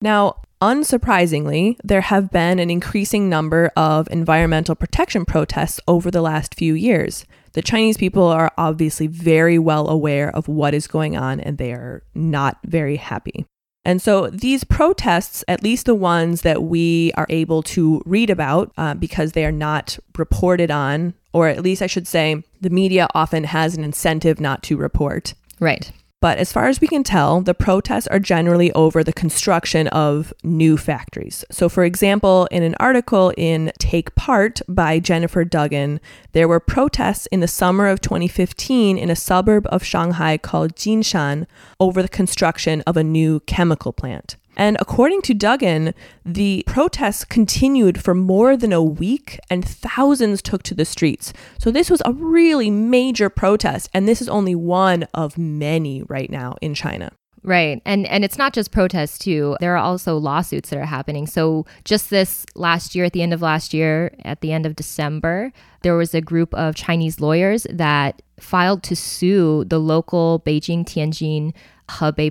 Now, 0.01 0.41
unsurprisingly, 0.61 1.77
there 1.85 2.01
have 2.01 2.31
been 2.31 2.59
an 2.59 2.69
increasing 2.69 3.29
number 3.29 3.71
of 3.77 4.09
environmental 4.11 4.75
protection 4.75 5.23
protests 5.23 5.79
over 5.87 6.11
the 6.11 6.21
last 6.21 6.53
few 6.53 6.73
years. 6.73 7.25
The 7.53 7.61
Chinese 7.61 7.95
people 7.95 8.25
are 8.25 8.51
obviously 8.57 9.07
very 9.07 9.57
well 9.57 9.87
aware 9.87 10.29
of 10.35 10.49
what 10.49 10.73
is 10.73 10.85
going 10.85 11.15
on 11.15 11.39
and 11.39 11.57
they 11.57 11.71
are 11.71 12.03
not 12.13 12.57
very 12.65 12.97
happy. 12.97 13.45
And 13.83 14.01
so 14.01 14.29
these 14.29 14.63
protests, 14.63 15.43
at 15.47 15.63
least 15.63 15.85
the 15.85 15.95
ones 15.95 16.41
that 16.41 16.63
we 16.63 17.11
are 17.17 17.25
able 17.29 17.63
to 17.63 18.01
read 18.05 18.29
about 18.29 18.71
uh, 18.77 18.93
because 18.93 19.31
they 19.31 19.45
are 19.45 19.51
not 19.51 19.97
reported 20.17 20.69
on, 20.69 21.13
or 21.33 21.47
at 21.47 21.63
least 21.63 21.81
I 21.81 21.87
should 21.87 22.07
say, 22.07 22.43
the 22.59 22.69
media 22.69 23.07
often 23.15 23.45
has 23.45 23.75
an 23.75 23.83
incentive 23.83 24.39
not 24.39 24.61
to 24.63 24.77
report. 24.77 25.33
Right. 25.59 25.91
But 26.21 26.37
as 26.37 26.53
far 26.53 26.67
as 26.67 26.79
we 26.79 26.87
can 26.87 27.03
tell, 27.03 27.41
the 27.41 27.55
protests 27.55 28.05
are 28.07 28.19
generally 28.19 28.71
over 28.73 29.03
the 29.03 29.11
construction 29.11 29.87
of 29.87 30.31
new 30.43 30.77
factories. 30.77 31.43
So, 31.49 31.67
for 31.67 31.83
example, 31.83 32.47
in 32.51 32.61
an 32.61 32.75
article 32.79 33.33
in 33.37 33.71
TakePart 33.79 34.61
by 34.69 34.99
Jennifer 34.99 35.43
Duggan, 35.43 35.99
there 36.33 36.47
were 36.47 36.59
protests 36.59 37.25
in 37.27 37.39
the 37.39 37.47
summer 37.47 37.87
of 37.87 38.01
2015 38.01 38.99
in 38.99 39.09
a 39.09 39.15
suburb 39.15 39.65
of 39.71 39.83
Shanghai 39.83 40.37
called 40.37 40.75
Jinshan 40.75 41.47
over 41.79 42.03
the 42.03 42.07
construction 42.07 42.81
of 42.85 42.97
a 42.97 43.03
new 43.03 43.39
chemical 43.41 43.91
plant. 43.91 44.35
And 44.61 44.77
according 44.79 45.23
to 45.23 45.33
Duggan, 45.33 45.95
the 46.23 46.63
protests 46.67 47.25
continued 47.25 47.99
for 47.99 48.13
more 48.13 48.55
than 48.55 48.71
a 48.71 48.83
week 48.83 49.39
and 49.49 49.67
thousands 49.67 50.39
took 50.39 50.61
to 50.61 50.75
the 50.75 50.85
streets. 50.85 51.33
So 51.57 51.71
this 51.71 51.89
was 51.89 52.03
a 52.05 52.13
really 52.13 52.69
major 52.69 53.31
protest, 53.31 53.89
and 53.91 54.07
this 54.07 54.21
is 54.21 54.29
only 54.29 54.53
one 54.53 55.07
of 55.15 55.35
many 55.35 56.03
right 56.03 56.29
now 56.29 56.57
in 56.61 56.75
China. 56.75 57.11
Right. 57.41 57.81
And 57.87 58.05
and 58.05 58.23
it's 58.23 58.37
not 58.37 58.53
just 58.53 58.71
protests 58.71 59.17
too. 59.17 59.57
There 59.59 59.75
are 59.75 59.83
also 59.83 60.17
lawsuits 60.17 60.69
that 60.69 60.77
are 60.77 60.85
happening. 60.85 61.25
So 61.25 61.65
just 61.83 62.11
this 62.11 62.45
last 62.53 62.93
year 62.93 63.05
at 63.05 63.13
the 63.13 63.23
end 63.23 63.33
of 63.33 63.41
last 63.41 63.73
year, 63.73 64.13
at 64.23 64.41
the 64.41 64.51
end 64.51 64.67
of 64.67 64.75
December, 64.75 65.51
there 65.81 65.95
was 65.95 66.13
a 66.13 66.21
group 66.21 66.53
of 66.53 66.75
Chinese 66.75 67.19
lawyers 67.19 67.65
that 67.71 68.21
filed 68.39 68.83
to 68.83 68.95
sue 68.95 69.65
the 69.65 69.79
local 69.79 70.43
Beijing 70.45 70.85
Tianjin 70.85 71.53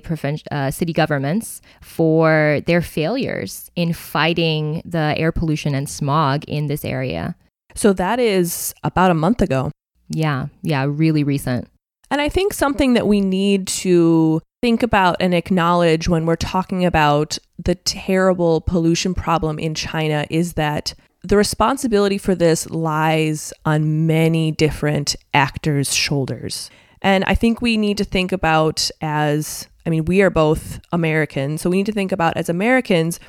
Provincial 0.03 0.47
uh, 0.51 0.71
city 0.71 0.93
governments 0.93 1.61
for 1.81 2.61
their 2.65 2.81
failures 2.81 3.71
in 3.75 3.93
fighting 3.93 4.81
the 4.85 5.13
air 5.17 5.31
pollution 5.31 5.75
and 5.75 5.89
smog 5.89 6.43
in 6.45 6.67
this 6.67 6.83
area. 6.83 7.35
So 7.75 7.93
that 7.93 8.19
is 8.19 8.73
about 8.83 9.11
a 9.11 9.15
month 9.15 9.41
ago. 9.41 9.71
Yeah, 10.09 10.47
yeah, 10.61 10.85
really 10.87 11.23
recent. 11.23 11.67
And 12.09 12.19
I 12.19 12.27
think 12.27 12.53
something 12.53 12.93
that 12.93 13.07
we 13.07 13.21
need 13.21 13.67
to 13.67 14.41
think 14.61 14.83
about 14.83 15.15
and 15.19 15.33
acknowledge 15.33 16.09
when 16.09 16.25
we're 16.25 16.35
talking 16.35 16.85
about 16.85 17.37
the 17.57 17.75
terrible 17.75 18.61
pollution 18.61 19.13
problem 19.13 19.57
in 19.57 19.73
China 19.73 20.25
is 20.29 20.53
that 20.53 20.93
the 21.23 21.37
responsibility 21.37 22.17
for 22.17 22.35
this 22.35 22.69
lies 22.69 23.53
on 23.63 24.07
many 24.07 24.51
different 24.51 25.15
actors' 25.33 25.93
shoulders. 25.93 26.69
And 27.01 27.23
I 27.25 27.35
think 27.35 27.61
we 27.61 27.77
need 27.77 27.97
to 27.97 28.03
think 28.03 28.31
about 28.31 28.89
as, 29.01 29.67
I 29.85 29.89
mean, 29.89 30.05
we 30.05 30.21
are 30.21 30.29
both 30.29 30.79
Americans, 30.91 31.61
so 31.61 31.69
we 31.69 31.77
need 31.77 31.85
to 31.87 31.91
think 31.91 32.11
about 32.11 32.37
as 32.37 32.49
Americans 32.49 33.19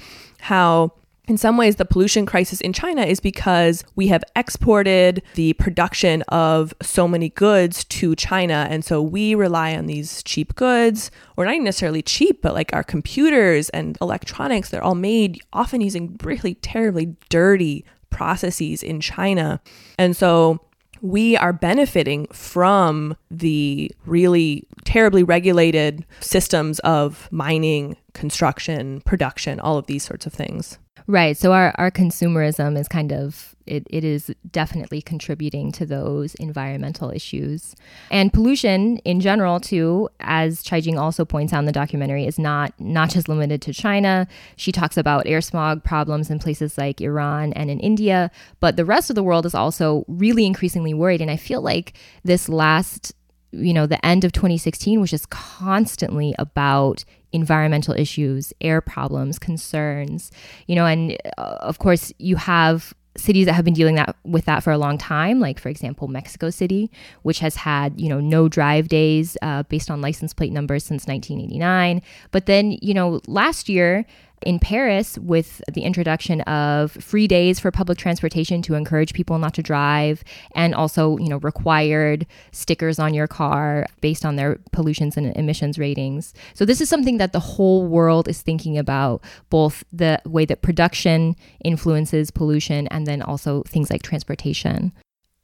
how 0.40 0.92
in 1.28 1.38
some 1.38 1.56
ways, 1.56 1.76
the 1.76 1.84
pollution 1.84 2.26
crisis 2.26 2.60
in 2.60 2.72
China 2.72 3.02
is 3.02 3.20
because 3.20 3.84
we 3.94 4.08
have 4.08 4.24
exported 4.34 5.22
the 5.34 5.52
production 5.54 6.22
of 6.22 6.74
so 6.82 7.06
many 7.06 7.28
goods 7.28 7.84
to 7.84 8.16
China. 8.16 8.66
And 8.68 8.84
so 8.84 9.00
we 9.00 9.36
rely 9.36 9.76
on 9.76 9.86
these 9.86 10.22
cheap 10.24 10.56
goods, 10.56 11.12
or 11.36 11.44
not 11.44 11.56
necessarily 11.60 12.02
cheap, 12.02 12.42
but 12.42 12.54
like 12.54 12.72
our 12.72 12.82
computers 12.82 13.68
and 13.68 13.96
electronics, 14.00 14.70
they're 14.70 14.82
all 14.82 14.96
made 14.96 15.40
often 15.52 15.80
using 15.80 16.18
really 16.24 16.56
terribly 16.56 17.14
dirty 17.28 17.84
processes 18.10 18.82
in 18.82 19.00
China. 19.00 19.60
And 19.98 20.16
so 20.16 20.60
we 21.02 21.36
are 21.36 21.52
benefiting 21.52 22.26
from 22.28 23.16
the 23.30 23.90
really 24.06 24.66
terribly 24.84 25.24
regulated 25.24 26.06
systems 26.20 26.78
of 26.80 27.28
mining, 27.32 27.96
construction, 28.14 29.02
production, 29.02 29.60
all 29.60 29.76
of 29.76 29.86
these 29.86 30.04
sorts 30.04 30.26
of 30.26 30.32
things. 30.32 30.78
Right. 31.06 31.36
So 31.36 31.52
our, 31.52 31.74
our 31.78 31.90
consumerism 31.90 32.78
is 32.78 32.88
kind 32.88 33.12
of 33.12 33.54
it, 33.66 33.86
it 33.90 34.04
is 34.04 34.34
definitely 34.50 35.00
contributing 35.00 35.70
to 35.72 35.86
those 35.86 36.34
environmental 36.36 37.10
issues. 37.10 37.76
And 38.10 38.32
pollution 38.32 38.98
in 38.98 39.20
general 39.20 39.60
too, 39.60 40.08
as 40.20 40.62
Chai 40.62 40.80
Jing 40.80 40.98
also 40.98 41.24
points 41.24 41.52
out 41.52 41.60
in 41.60 41.66
the 41.66 41.72
documentary, 41.72 42.26
is 42.26 42.38
not 42.38 42.72
not 42.78 43.10
just 43.10 43.28
limited 43.28 43.62
to 43.62 43.72
China. 43.72 44.26
She 44.56 44.72
talks 44.72 44.96
about 44.96 45.26
air 45.26 45.40
smog 45.40 45.84
problems 45.84 46.30
in 46.30 46.38
places 46.38 46.76
like 46.76 47.00
Iran 47.00 47.52
and 47.54 47.70
in 47.70 47.80
India, 47.80 48.30
but 48.60 48.76
the 48.76 48.84
rest 48.84 49.10
of 49.10 49.16
the 49.16 49.22
world 49.22 49.46
is 49.46 49.54
also 49.54 50.04
really 50.08 50.44
increasingly 50.44 50.94
worried. 50.94 51.20
And 51.20 51.30
I 51.30 51.36
feel 51.36 51.62
like 51.62 51.94
this 52.24 52.48
last 52.48 53.12
you 53.54 53.74
know, 53.74 53.86
the 53.86 54.04
end 54.04 54.24
of 54.24 54.32
2016 54.32 54.98
was 54.98 55.10
just 55.10 55.28
constantly 55.28 56.34
about 56.38 57.04
environmental 57.32 57.94
issues, 57.94 58.52
air 58.60 58.80
problems, 58.80 59.38
concerns, 59.38 60.30
you 60.66 60.74
know, 60.74 60.86
and 60.86 61.16
uh, 61.38 61.56
of 61.60 61.78
course 61.78 62.12
you 62.18 62.36
have 62.36 62.94
cities 63.16 63.46
that 63.46 63.52
have 63.52 63.64
been 63.64 63.74
dealing 63.74 63.94
that 63.94 64.16
with 64.24 64.46
that 64.46 64.62
for 64.62 64.72
a 64.72 64.78
long 64.78 64.96
time 64.96 65.38
like 65.38 65.58
for 65.58 65.68
example 65.68 66.08
mexico 66.08 66.48
city 66.48 66.90
which 67.22 67.40
has 67.40 67.56
had 67.56 68.00
you 68.00 68.08
know 68.08 68.20
no 68.20 68.48
drive 68.48 68.88
days 68.88 69.36
uh, 69.42 69.62
based 69.64 69.90
on 69.90 70.00
license 70.00 70.32
plate 70.32 70.50
numbers 70.50 70.82
since 70.82 71.06
1989 71.06 72.00
but 72.30 72.46
then 72.46 72.78
you 72.80 72.94
know 72.94 73.20
last 73.26 73.68
year 73.68 74.06
In 74.44 74.58
Paris, 74.58 75.18
with 75.18 75.62
the 75.72 75.82
introduction 75.82 76.40
of 76.42 76.92
free 76.92 77.28
days 77.28 77.60
for 77.60 77.70
public 77.70 77.98
transportation 77.98 78.60
to 78.62 78.74
encourage 78.74 79.14
people 79.14 79.38
not 79.38 79.54
to 79.54 79.62
drive, 79.62 80.24
and 80.54 80.74
also, 80.74 81.16
you 81.18 81.28
know, 81.28 81.38
required 81.38 82.26
stickers 82.50 82.98
on 82.98 83.14
your 83.14 83.26
car 83.26 83.86
based 84.00 84.24
on 84.24 84.36
their 84.36 84.58
pollutions 84.72 85.16
and 85.16 85.34
emissions 85.36 85.78
ratings. 85.78 86.34
So 86.54 86.64
this 86.64 86.80
is 86.80 86.88
something 86.88 87.18
that 87.18 87.32
the 87.32 87.40
whole 87.40 87.86
world 87.86 88.28
is 88.28 88.42
thinking 88.42 88.76
about, 88.76 89.22
both 89.50 89.84
the 89.92 90.20
way 90.26 90.44
that 90.46 90.62
production 90.62 91.36
influences 91.64 92.30
pollution 92.30 92.88
and 92.88 93.06
then 93.06 93.22
also 93.22 93.62
things 93.62 93.90
like 93.90 94.02
transportation. 94.02 94.92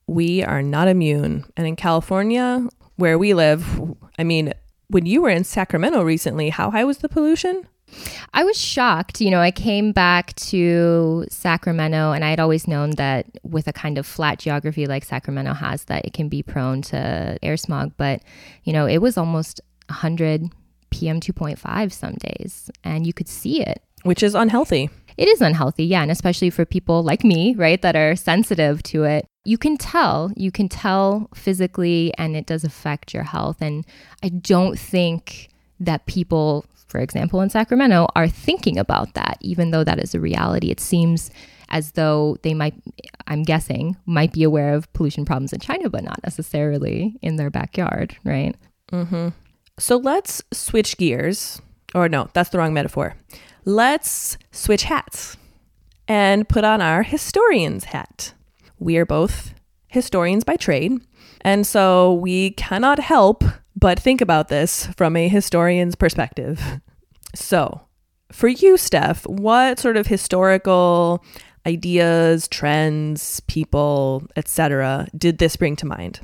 We 0.06 0.42
are 0.42 0.62
not 0.62 0.88
immune. 0.88 1.44
And 1.56 1.66
in 1.66 1.76
California, 1.76 2.66
where 2.96 3.18
we 3.18 3.34
live, 3.34 3.80
I 4.18 4.24
mean, 4.24 4.54
when 4.88 5.06
you 5.06 5.22
were 5.22 5.30
in 5.30 5.44
Sacramento 5.44 6.02
recently, 6.02 6.48
how 6.48 6.70
high 6.70 6.84
was 6.84 6.98
the 6.98 7.08
pollution? 7.08 7.68
I 8.34 8.44
was 8.44 8.58
shocked. 8.58 9.20
You 9.20 9.30
know, 9.30 9.40
I 9.40 9.50
came 9.50 9.92
back 9.92 10.34
to 10.36 11.24
Sacramento 11.30 12.12
and 12.12 12.24
I 12.24 12.30
had 12.30 12.40
always 12.40 12.68
known 12.68 12.90
that 12.92 13.26
with 13.42 13.66
a 13.68 13.72
kind 13.72 13.98
of 13.98 14.06
flat 14.06 14.38
geography 14.38 14.86
like 14.86 15.04
Sacramento 15.04 15.54
has, 15.54 15.84
that 15.84 16.04
it 16.04 16.12
can 16.12 16.28
be 16.28 16.42
prone 16.42 16.82
to 16.82 17.38
air 17.42 17.56
smog. 17.56 17.92
But, 17.96 18.22
you 18.64 18.72
know, 18.72 18.86
it 18.86 18.98
was 18.98 19.16
almost 19.16 19.60
100 19.88 20.50
PM 20.90 21.20
2.5 21.20 21.92
some 21.92 22.14
days 22.14 22.70
and 22.84 23.06
you 23.06 23.12
could 23.12 23.28
see 23.28 23.62
it. 23.62 23.82
Which 24.02 24.22
is 24.22 24.34
unhealthy. 24.34 24.90
It 25.16 25.26
is 25.26 25.40
unhealthy, 25.40 25.84
yeah. 25.84 26.02
And 26.02 26.10
especially 26.12 26.50
for 26.50 26.64
people 26.64 27.02
like 27.02 27.24
me, 27.24 27.54
right, 27.56 27.82
that 27.82 27.96
are 27.96 28.14
sensitive 28.14 28.82
to 28.84 29.02
it. 29.02 29.26
You 29.44 29.58
can 29.58 29.76
tell, 29.76 30.30
you 30.36 30.52
can 30.52 30.68
tell 30.68 31.28
physically, 31.34 32.12
and 32.16 32.36
it 32.36 32.46
does 32.46 32.62
affect 32.62 33.12
your 33.12 33.24
health. 33.24 33.56
And 33.60 33.84
I 34.22 34.28
don't 34.28 34.78
think 34.78 35.48
that 35.80 36.06
people 36.06 36.66
for 36.88 36.98
example, 36.98 37.40
in 37.40 37.50
Sacramento, 37.50 38.08
are 38.16 38.28
thinking 38.28 38.78
about 38.78 39.14
that, 39.14 39.38
even 39.40 39.70
though 39.70 39.84
that 39.84 39.98
is 39.98 40.14
a 40.14 40.20
reality. 40.20 40.70
It 40.70 40.80
seems 40.80 41.30
as 41.68 41.92
though 41.92 42.36
they 42.42 42.54
might, 42.54 42.74
I'm 43.26 43.42
guessing, 43.42 43.96
might 44.06 44.32
be 44.32 44.42
aware 44.42 44.74
of 44.74 44.92
pollution 44.94 45.24
problems 45.24 45.52
in 45.52 45.60
China, 45.60 45.90
but 45.90 46.04
not 46.04 46.20
necessarily 46.24 47.14
in 47.20 47.36
their 47.36 47.50
backyard, 47.50 48.16
right? 48.24 48.56
Mm-hmm. 48.92 49.28
So 49.78 49.96
let's 49.96 50.42
switch 50.52 50.96
gears. 50.96 51.60
Or 51.94 52.08
no, 52.08 52.28
that's 52.32 52.50
the 52.50 52.58
wrong 52.58 52.74
metaphor. 52.74 53.16
Let's 53.64 54.38
switch 54.50 54.84
hats 54.84 55.36
and 56.06 56.48
put 56.48 56.64
on 56.64 56.80
our 56.80 57.02
historian's 57.02 57.84
hat. 57.84 58.32
We 58.78 58.96
are 58.96 59.06
both 59.06 59.54
historians 59.88 60.44
by 60.44 60.56
trade. 60.56 61.00
And 61.42 61.66
so 61.66 62.14
we 62.14 62.52
cannot 62.52 62.98
help 62.98 63.44
but 63.78 64.00
think 64.00 64.20
about 64.20 64.48
this 64.48 64.86
from 64.96 65.16
a 65.16 65.28
historian's 65.28 65.94
perspective. 65.94 66.80
So, 67.34 67.82
for 68.32 68.48
you, 68.48 68.76
Steph, 68.76 69.24
what 69.26 69.78
sort 69.78 69.96
of 69.96 70.08
historical 70.08 71.24
ideas, 71.64 72.48
trends, 72.48 73.40
people, 73.40 74.24
etc., 74.36 75.06
did 75.16 75.38
this 75.38 75.54
bring 75.54 75.76
to 75.76 75.86
mind? 75.86 76.20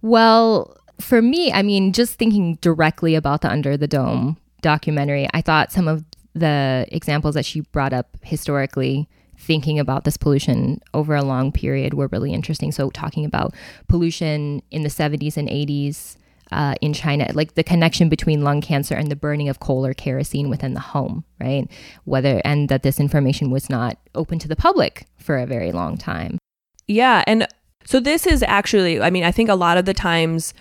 Well, 0.00 0.76
for 0.98 1.20
me, 1.20 1.52
I 1.52 1.62
mean, 1.62 1.92
just 1.92 2.14
thinking 2.14 2.56
directly 2.62 3.14
about 3.14 3.42
the 3.42 3.50
Under 3.50 3.76
the 3.76 3.88
Dome 3.88 4.38
documentary, 4.62 5.28
I 5.34 5.42
thought 5.42 5.72
some 5.72 5.88
of 5.88 6.04
the 6.34 6.86
examples 6.90 7.34
that 7.34 7.44
she 7.44 7.60
brought 7.60 7.92
up 7.92 8.16
historically 8.22 9.08
thinking 9.38 9.78
about 9.78 10.04
this 10.04 10.16
pollution 10.16 10.80
over 10.94 11.14
a 11.14 11.22
long 11.22 11.52
period 11.52 11.92
were 11.92 12.08
really 12.08 12.32
interesting. 12.32 12.72
So, 12.72 12.88
talking 12.88 13.26
about 13.26 13.54
pollution 13.88 14.62
in 14.70 14.82
the 14.82 14.88
70s 14.88 15.36
and 15.36 15.48
80s 15.48 16.16
uh, 16.52 16.74
in 16.80 16.92
China, 16.92 17.30
like 17.34 17.54
the 17.54 17.64
connection 17.64 18.08
between 18.08 18.42
lung 18.42 18.60
cancer 18.60 18.94
and 18.94 19.10
the 19.10 19.16
burning 19.16 19.48
of 19.48 19.60
coal 19.60 19.84
or 19.84 19.94
kerosene 19.94 20.48
within 20.48 20.74
the 20.74 20.80
home, 20.80 21.24
right? 21.40 21.68
Whether, 22.04 22.40
and 22.44 22.68
that 22.68 22.82
this 22.82 23.00
information 23.00 23.50
was 23.50 23.68
not 23.68 23.98
open 24.14 24.38
to 24.40 24.48
the 24.48 24.56
public 24.56 25.06
for 25.18 25.38
a 25.38 25.46
very 25.46 25.72
long 25.72 25.96
time. 25.96 26.38
Yeah. 26.86 27.24
And 27.26 27.48
so, 27.84 28.00
this 28.00 28.26
is 28.26 28.42
actually, 28.42 29.00
I 29.00 29.10
mean, 29.10 29.24
I 29.24 29.32
think 29.32 29.48
a 29.48 29.54
lot 29.54 29.78
of 29.78 29.84
the 29.84 29.94
times, 29.94 30.54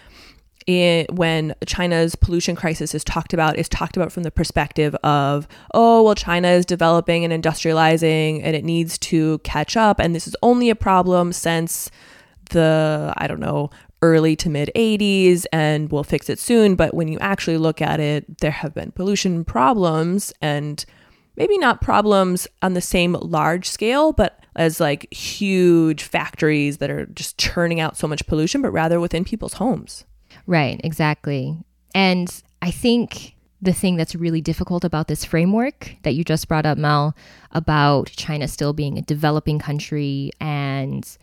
when 0.68 1.54
China's 1.68 2.16
pollution 2.16 2.56
crisis 2.56 2.96
is 2.96 3.04
talked 3.04 3.34
about, 3.34 3.56
is 3.56 3.70
talked 3.70 3.96
about 3.96 4.12
from 4.12 4.24
the 4.24 4.32
perspective 4.32 4.96
of, 5.04 5.48
oh, 5.76 6.02
well, 6.02 6.16
China 6.16 6.48
is 6.48 6.66
developing 6.66 7.24
and 7.24 7.44
industrializing 7.44 8.42
and 8.44 8.56
it 8.56 8.64
needs 8.64 8.98
to 8.98 9.38
catch 9.40 9.78
up. 9.78 10.00
And 10.00 10.16
this 10.16 10.28
is 10.28 10.36
only 10.42 10.72
a 10.72 10.76
problem 10.76 11.34
since 11.34 11.92
the, 12.50 13.14
I 13.18 13.28
don't 13.28 13.40
know, 13.40 13.70
early 14.06 14.36
to 14.38 14.50
mid 14.50 14.72
80s 14.76 15.46
and 15.52 15.92
we'll 15.92 16.04
fix 16.04 16.30
it 16.30 16.40
soon. 16.40 16.76
But 16.76 16.94
when 16.94 17.08
you 17.08 17.18
actually 17.20 17.58
look 17.58 17.82
at 17.82 18.00
it, 18.00 18.40
there 18.40 18.52
have 18.52 18.74
been 18.74 18.92
pollution 18.92 19.44
problems 19.44 20.32
and 20.42 20.86
maybe 21.36 21.58
not 21.58 21.82
problems 21.82 22.48
on 22.62 22.74
the 22.74 22.82
same 22.82 23.14
large 23.14 23.68
scale, 23.68 24.14
but 24.14 24.40
as 24.56 24.80
like 24.80 25.12
huge 25.14 26.04
factories 26.04 26.78
that 26.78 26.90
are 26.90 27.08
just 27.08 27.38
churning 27.38 27.80
out 27.80 27.98
so 27.98 28.08
much 28.08 28.26
pollution, 28.28 28.62
but 28.62 28.72
rather 28.72 29.00
within 29.00 29.26
people's 29.26 29.54
homes. 29.54 30.06
Right, 30.48 30.80
exactly. 30.84 31.58
And 31.94 32.32
I 32.62 32.72
think 32.72 33.36
the 33.62 33.74
thing 33.74 33.96
that's 33.96 34.16
really 34.16 34.42
difficult 34.42 34.84
about 34.84 35.08
this 35.08 35.26
framework 35.26 35.96
that 36.04 36.14
you 36.14 36.24
just 36.24 36.48
brought 36.48 36.66
up, 36.66 36.78
Mel, 36.78 37.16
about 37.52 38.08
China 38.08 38.48
still 38.48 38.74
being 38.74 38.98
a 38.98 39.02
developing 39.02 39.60
country 39.60 40.32
and 40.40 41.18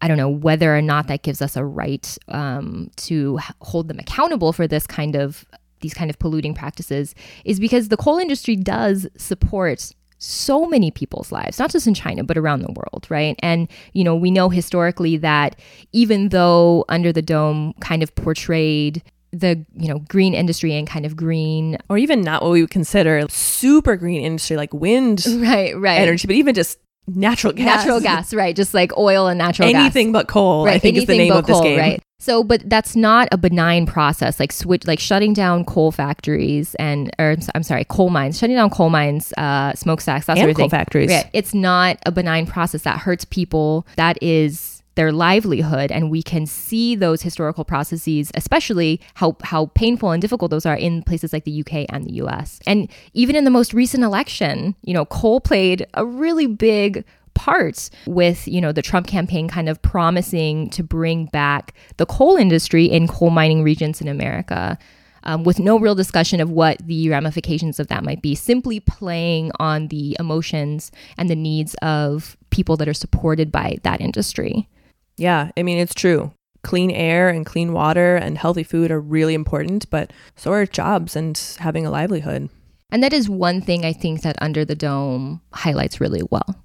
I 0.00 0.08
don't 0.08 0.16
know 0.16 0.28
whether 0.28 0.76
or 0.76 0.82
not 0.82 1.08
that 1.08 1.22
gives 1.22 1.40
us 1.40 1.56
a 1.56 1.64
right 1.64 2.16
um, 2.28 2.90
to 2.96 3.38
hold 3.60 3.88
them 3.88 3.98
accountable 3.98 4.52
for 4.52 4.66
this 4.66 4.86
kind 4.86 5.16
of 5.16 5.44
these 5.80 5.94
kind 5.94 6.10
of 6.10 6.18
polluting 6.18 6.54
practices 6.54 7.14
is 7.44 7.60
because 7.60 7.88
the 7.88 7.96
coal 7.96 8.18
industry 8.18 8.56
does 8.56 9.06
support 9.16 9.92
so 10.18 10.66
many 10.66 10.90
people's 10.90 11.30
lives, 11.30 11.58
not 11.58 11.70
just 11.70 11.86
in 11.86 11.94
China, 11.94 12.24
but 12.24 12.38
around 12.38 12.62
the 12.62 12.72
world, 12.72 13.06
right? 13.10 13.36
And, 13.40 13.68
you 13.92 14.02
know, 14.02 14.16
we 14.16 14.30
know 14.30 14.48
historically 14.48 15.18
that 15.18 15.56
even 15.92 16.30
though 16.30 16.84
Under 16.88 17.12
the 17.12 17.22
Dome 17.22 17.74
kind 17.80 18.02
of 18.02 18.14
portrayed 18.14 19.02
the 19.32 19.66
you 19.74 19.88
know 19.88 19.98
green 19.98 20.34
industry 20.34 20.74
and 20.74 20.86
kind 20.86 21.04
of 21.04 21.16
green 21.16 21.76
or 21.90 21.98
even 21.98 22.22
not 22.22 22.42
what 22.42 22.52
we 22.52 22.62
would 22.62 22.70
consider 22.70 23.26
super 23.28 23.96
green 23.96 24.22
industry 24.22 24.56
like 24.56 24.72
wind 24.72 25.26
right 25.38 25.76
right 25.76 26.00
energy 26.00 26.26
but 26.26 26.36
even 26.36 26.54
just 26.54 26.78
natural 27.06 27.52
gas 27.52 27.64
natural 27.64 28.00
gas 28.00 28.34
right 28.34 28.56
just 28.56 28.74
like 28.74 28.96
oil 28.96 29.28
and 29.28 29.38
natural 29.38 29.68
anything 29.68 30.08
gas. 30.08 30.12
but 30.12 30.28
coal 30.28 30.64
right. 30.64 30.74
i 30.74 30.78
think 30.78 30.96
anything 30.96 31.20
is 31.20 31.28
the 31.28 31.28
name 31.28 31.32
of 31.32 31.46
coal, 31.46 31.62
this 31.62 31.64
game 31.64 31.78
right 31.78 32.02
so, 32.18 32.42
but 32.42 32.68
that's 32.68 32.96
not 32.96 33.28
a 33.30 33.36
benign 33.36 33.86
process. 33.86 34.40
Like 34.40 34.50
switch, 34.50 34.86
like 34.86 34.98
shutting 34.98 35.34
down 35.34 35.64
coal 35.64 35.92
factories 35.92 36.74
and, 36.76 37.10
or 37.18 37.36
I'm 37.54 37.62
sorry, 37.62 37.84
coal 37.84 38.08
mines, 38.08 38.38
shutting 38.38 38.56
down 38.56 38.70
coal 38.70 38.88
mines, 38.88 39.32
uh, 39.36 39.74
smokestacks, 39.74 40.26
that 40.26 40.32
and 40.32 40.40
sort 40.40 40.50
of 40.50 40.56
coal 40.56 40.64
thing. 40.64 40.70
factories. 40.70 41.10
Yeah, 41.10 41.28
it's 41.32 41.52
not 41.52 41.98
a 42.06 42.10
benign 42.10 42.46
process 42.46 42.82
that 42.82 42.98
hurts 42.98 43.26
people. 43.26 43.86
That 43.96 44.20
is 44.22 44.75
their 44.96 45.12
livelihood, 45.12 45.92
and 45.92 46.10
we 46.10 46.22
can 46.22 46.46
see 46.46 46.96
those 46.96 47.22
historical 47.22 47.64
processes, 47.64 48.30
especially 48.34 49.00
how 49.14 49.36
how 49.44 49.66
painful 49.74 50.10
and 50.10 50.20
difficult 50.20 50.50
those 50.50 50.66
are 50.66 50.74
in 50.74 51.02
places 51.02 51.32
like 51.32 51.44
the 51.44 51.60
UK 51.60 51.86
and 51.90 52.04
the 52.04 52.14
US. 52.14 52.58
And 52.66 52.90
even 53.14 53.36
in 53.36 53.44
the 53.44 53.50
most 53.50 53.72
recent 53.72 54.02
election, 54.02 54.74
you 54.82 54.94
know, 54.94 55.04
coal 55.04 55.40
played 55.40 55.86
a 55.94 56.04
really 56.04 56.46
big 56.46 57.04
parts 57.34 57.90
with, 58.06 58.48
you 58.48 58.60
know, 58.60 58.72
the 58.72 58.82
Trump 58.82 59.06
campaign 59.06 59.46
kind 59.46 59.68
of 59.68 59.80
promising 59.82 60.70
to 60.70 60.82
bring 60.82 61.26
back 61.26 61.74
the 61.98 62.06
coal 62.06 62.36
industry 62.36 62.86
in 62.86 63.06
coal 63.06 63.30
mining 63.30 63.62
regions 63.62 64.00
in 64.00 64.08
America. 64.08 64.78
Um, 65.24 65.42
with 65.42 65.58
no 65.58 65.76
real 65.76 65.96
discussion 65.96 66.40
of 66.40 66.50
what 66.50 66.78
the 66.86 67.08
ramifications 67.10 67.80
of 67.80 67.88
that 67.88 68.04
might 68.04 68.22
be, 68.22 68.36
simply 68.36 68.78
playing 68.78 69.50
on 69.58 69.88
the 69.88 70.16
emotions 70.20 70.92
and 71.18 71.28
the 71.28 71.34
needs 71.34 71.74
of 71.82 72.36
people 72.50 72.76
that 72.76 72.86
are 72.86 72.94
supported 72.94 73.50
by 73.50 73.78
that 73.82 74.00
industry. 74.00 74.68
Yeah, 75.16 75.50
I 75.56 75.62
mean, 75.62 75.78
it's 75.78 75.94
true. 75.94 76.32
Clean 76.62 76.90
air 76.90 77.28
and 77.28 77.46
clean 77.46 77.72
water 77.72 78.16
and 78.16 78.36
healthy 78.36 78.62
food 78.62 78.90
are 78.90 79.00
really 79.00 79.34
important, 79.34 79.88
but 79.90 80.12
so 80.34 80.52
are 80.52 80.66
jobs 80.66 81.16
and 81.16 81.38
having 81.58 81.86
a 81.86 81.90
livelihood. 81.90 82.50
And 82.90 83.02
that 83.02 83.12
is 83.12 83.28
one 83.28 83.60
thing 83.60 83.84
I 83.84 83.92
think 83.92 84.22
that 84.22 84.40
Under 84.40 84.64
the 84.64 84.74
Dome 84.74 85.40
highlights 85.52 86.00
really 86.00 86.22
well 86.30 86.56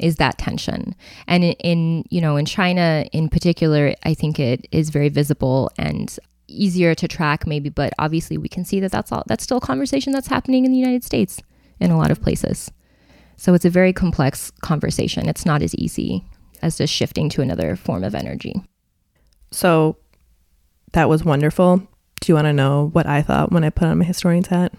is 0.00 0.16
that 0.16 0.38
tension. 0.38 0.94
And 1.26 1.44
in, 1.44 1.52
in, 1.52 2.04
you 2.10 2.20
know 2.20 2.36
in 2.36 2.44
China 2.44 3.06
in 3.12 3.28
particular, 3.28 3.94
I 4.02 4.14
think 4.14 4.38
it 4.38 4.66
is 4.72 4.90
very 4.90 5.08
visible 5.08 5.70
and 5.78 6.16
easier 6.48 6.94
to 6.94 7.08
track 7.08 7.46
maybe, 7.46 7.70
but 7.70 7.92
obviously 7.98 8.38
we 8.38 8.48
can 8.48 8.64
see 8.64 8.78
that 8.80 8.92
that's 8.92 9.10
all 9.10 9.24
that's 9.26 9.44
still 9.44 9.58
a 9.58 9.60
conversation 9.60 10.12
that's 10.12 10.28
happening 10.28 10.64
in 10.64 10.72
the 10.72 10.78
United 10.78 11.02
States 11.04 11.40
in 11.80 11.90
a 11.90 11.98
lot 11.98 12.10
of 12.10 12.22
places. 12.22 12.70
So 13.38 13.52
it's 13.52 13.64
a 13.64 13.70
very 13.70 13.92
complex 13.92 14.50
conversation. 14.62 15.28
It's 15.28 15.44
not 15.44 15.62
as 15.62 15.74
easy 15.74 16.24
as 16.62 16.78
just 16.78 16.92
shifting 16.92 17.28
to 17.30 17.42
another 17.42 17.76
form 17.76 18.04
of 18.04 18.14
energy. 18.14 18.54
So 19.50 19.96
that 20.92 21.08
was 21.08 21.24
wonderful. 21.24 21.76
Do 22.20 22.32
you 22.32 22.34
want 22.34 22.46
to 22.46 22.52
know 22.52 22.90
what 22.92 23.06
I 23.06 23.22
thought 23.22 23.52
when 23.52 23.64
I 23.64 23.70
put 23.70 23.88
on 23.88 23.98
my 23.98 24.04
historian's 24.04 24.48
hat? 24.48 24.72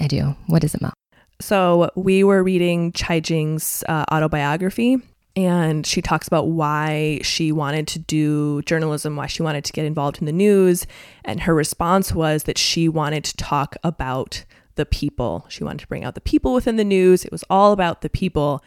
I 0.00 0.06
do. 0.06 0.36
What 0.46 0.64
is 0.64 0.74
it, 0.74 0.82
Mel? 0.82 0.92
So 1.40 1.90
we 1.96 2.22
were 2.24 2.42
reading 2.42 2.92
Chai 2.92 3.20
Jing's 3.20 3.82
uh, 3.88 4.04
autobiography, 4.12 4.98
and 5.34 5.86
she 5.86 6.02
talks 6.02 6.28
about 6.28 6.48
why 6.48 7.20
she 7.22 7.52
wanted 7.52 7.88
to 7.88 7.98
do 7.98 8.62
journalism, 8.62 9.16
why 9.16 9.26
she 9.26 9.42
wanted 9.42 9.64
to 9.64 9.72
get 9.72 9.84
involved 9.84 10.18
in 10.18 10.26
the 10.26 10.32
news. 10.32 10.86
And 11.24 11.40
her 11.40 11.54
response 11.54 12.12
was 12.12 12.44
that 12.44 12.58
she 12.58 12.88
wanted 12.88 13.24
to 13.24 13.36
talk 13.36 13.76
about 13.82 14.44
the 14.74 14.86
people. 14.86 15.44
She 15.48 15.64
wanted 15.64 15.80
to 15.80 15.88
bring 15.88 16.04
out 16.04 16.14
the 16.14 16.20
people 16.20 16.54
within 16.54 16.76
the 16.76 16.84
news. 16.84 17.24
It 17.24 17.32
was 17.32 17.44
all 17.50 17.72
about 17.72 18.02
the 18.02 18.10
people. 18.10 18.62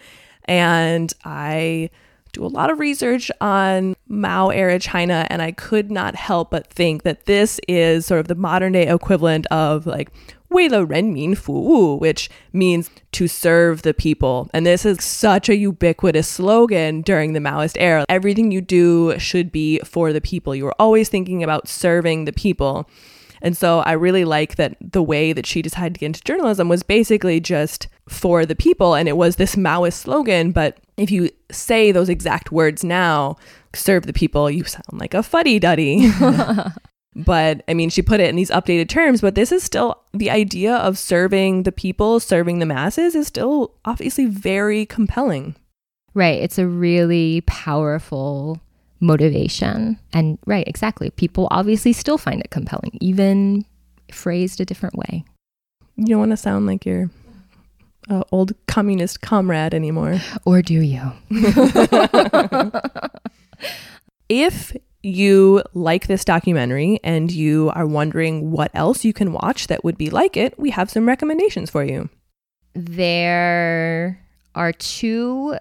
And 0.45 1.13
I 1.23 1.89
do 2.35 2.45
a 2.45 2.47
lot 2.47 2.69
of 2.69 2.79
research 2.79 3.31
on 3.41 3.95
Mao 4.07 4.49
era 4.49 4.79
China, 4.79 5.25
and 5.29 5.41
I 5.41 5.51
could 5.51 5.89
not 5.89 6.15
help 6.15 6.51
but 6.51 6.67
think 6.67 7.03
that 7.03 7.25
this 7.25 7.59
is 7.67 8.05
sort 8.05 8.19
of 8.19 8.27
the 8.27 8.35
modern 8.35 8.73
day 8.73 8.87
equivalent 8.87 9.45
of 9.47 9.85
like 9.85 10.09
Wei 10.49 10.69
le 10.69 10.85
ren 10.85 11.11
min 11.11 11.35
fu 11.35 11.51
wu, 11.51 11.95
which 11.95 12.29
means 12.53 12.89
to 13.13 13.27
serve 13.27 13.81
the 13.81 13.93
people. 13.93 14.49
And 14.53 14.65
this 14.65 14.85
is 14.85 15.03
such 15.03 15.49
a 15.49 15.55
ubiquitous 15.55 16.27
slogan 16.27 17.01
during 17.01 17.33
the 17.33 17.39
Maoist 17.39 17.77
era. 17.79 18.05
Everything 18.09 18.51
you 18.51 18.61
do 18.61 19.17
should 19.17 19.51
be 19.51 19.79
for 19.79 20.13
the 20.13 20.21
people. 20.21 20.55
You 20.55 20.67
are 20.67 20.75
always 20.79 21.09
thinking 21.09 21.43
about 21.43 21.67
serving 21.67 22.25
the 22.25 22.33
people. 22.33 22.87
And 23.41 23.57
so 23.57 23.79
I 23.79 23.93
really 23.93 24.23
like 24.23 24.55
that 24.55 24.77
the 24.79 25.03
way 25.03 25.33
that 25.33 25.45
she 25.45 25.61
decided 25.61 25.95
to 25.95 25.99
get 25.99 26.05
into 26.07 26.23
journalism 26.23 26.69
was 26.69 26.83
basically 26.83 27.39
just 27.39 27.87
for 28.07 28.45
the 28.45 28.55
people. 28.55 28.95
And 28.95 29.07
it 29.07 29.17
was 29.17 29.35
this 29.35 29.55
Maoist 29.55 29.93
slogan. 29.93 30.51
But 30.51 30.77
if 30.97 31.11
you 31.11 31.29
say 31.51 31.91
those 31.91 32.09
exact 32.09 32.51
words 32.51 32.83
now, 32.83 33.37
serve 33.73 34.05
the 34.05 34.13
people, 34.13 34.49
you 34.49 34.63
sound 34.63 34.85
like 34.93 35.13
a 35.13 35.23
fuddy 35.23 35.59
duddy. 35.59 36.11
but 37.15 37.63
I 37.67 37.73
mean, 37.73 37.89
she 37.89 38.01
put 38.01 38.19
it 38.19 38.29
in 38.29 38.35
these 38.35 38.51
updated 38.51 38.89
terms, 38.89 39.21
but 39.21 39.35
this 39.35 39.51
is 39.51 39.63
still 39.63 40.01
the 40.13 40.29
idea 40.29 40.75
of 40.75 40.97
serving 40.97 41.63
the 41.63 41.71
people, 41.71 42.19
serving 42.19 42.59
the 42.59 42.65
masses 42.65 43.15
is 43.15 43.27
still 43.27 43.73
obviously 43.85 44.25
very 44.25 44.85
compelling. 44.85 45.55
Right. 46.13 46.41
It's 46.41 46.57
a 46.57 46.67
really 46.67 47.41
powerful 47.41 48.61
motivation. 49.01 49.99
And 50.13 50.37
right, 50.45 50.67
exactly. 50.67 51.09
People 51.09 51.47
obviously 51.51 51.91
still 51.93 52.17
find 52.17 52.41
it 52.41 52.51
compelling, 52.51 52.97
even 53.01 53.65
phrased 54.11 54.61
a 54.61 54.65
different 54.65 54.95
way. 54.95 55.25
You 55.97 56.05
don't 56.07 56.19
want 56.19 56.31
to 56.31 56.37
sound 56.37 56.65
like 56.65 56.85
your 56.85 57.09
uh, 58.09 58.23
old 58.31 58.53
communist 58.67 59.21
comrade 59.21 59.73
anymore. 59.73 60.19
Or 60.45 60.61
do 60.61 60.73
you? 60.73 61.11
if 64.29 64.75
you 65.01 65.63
like 65.73 66.07
this 66.07 66.25
documentary 66.25 66.99
and 67.03 67.31
you 67.31 67.71
are 67.75 67.85
wondering 67.85 68.51
what 68.51 68.71
else 68.73 69.05
you 69.05 69.13
can 69.13 69.31
watch 69.31 69.67
that 69.67 69.83
would 69.83 69.97
be 69.97 70.09
like 70.09 70.35
it, 70.35 70.57
we 70.57 70.71
have 70.71 70.89
some 70.89 71.07
recommendations 71.07 71.69
for 71.69 71.83
you. 71.83 72.09
There 72.73 74.19
are 74.55 74.73
two 74.73 75.57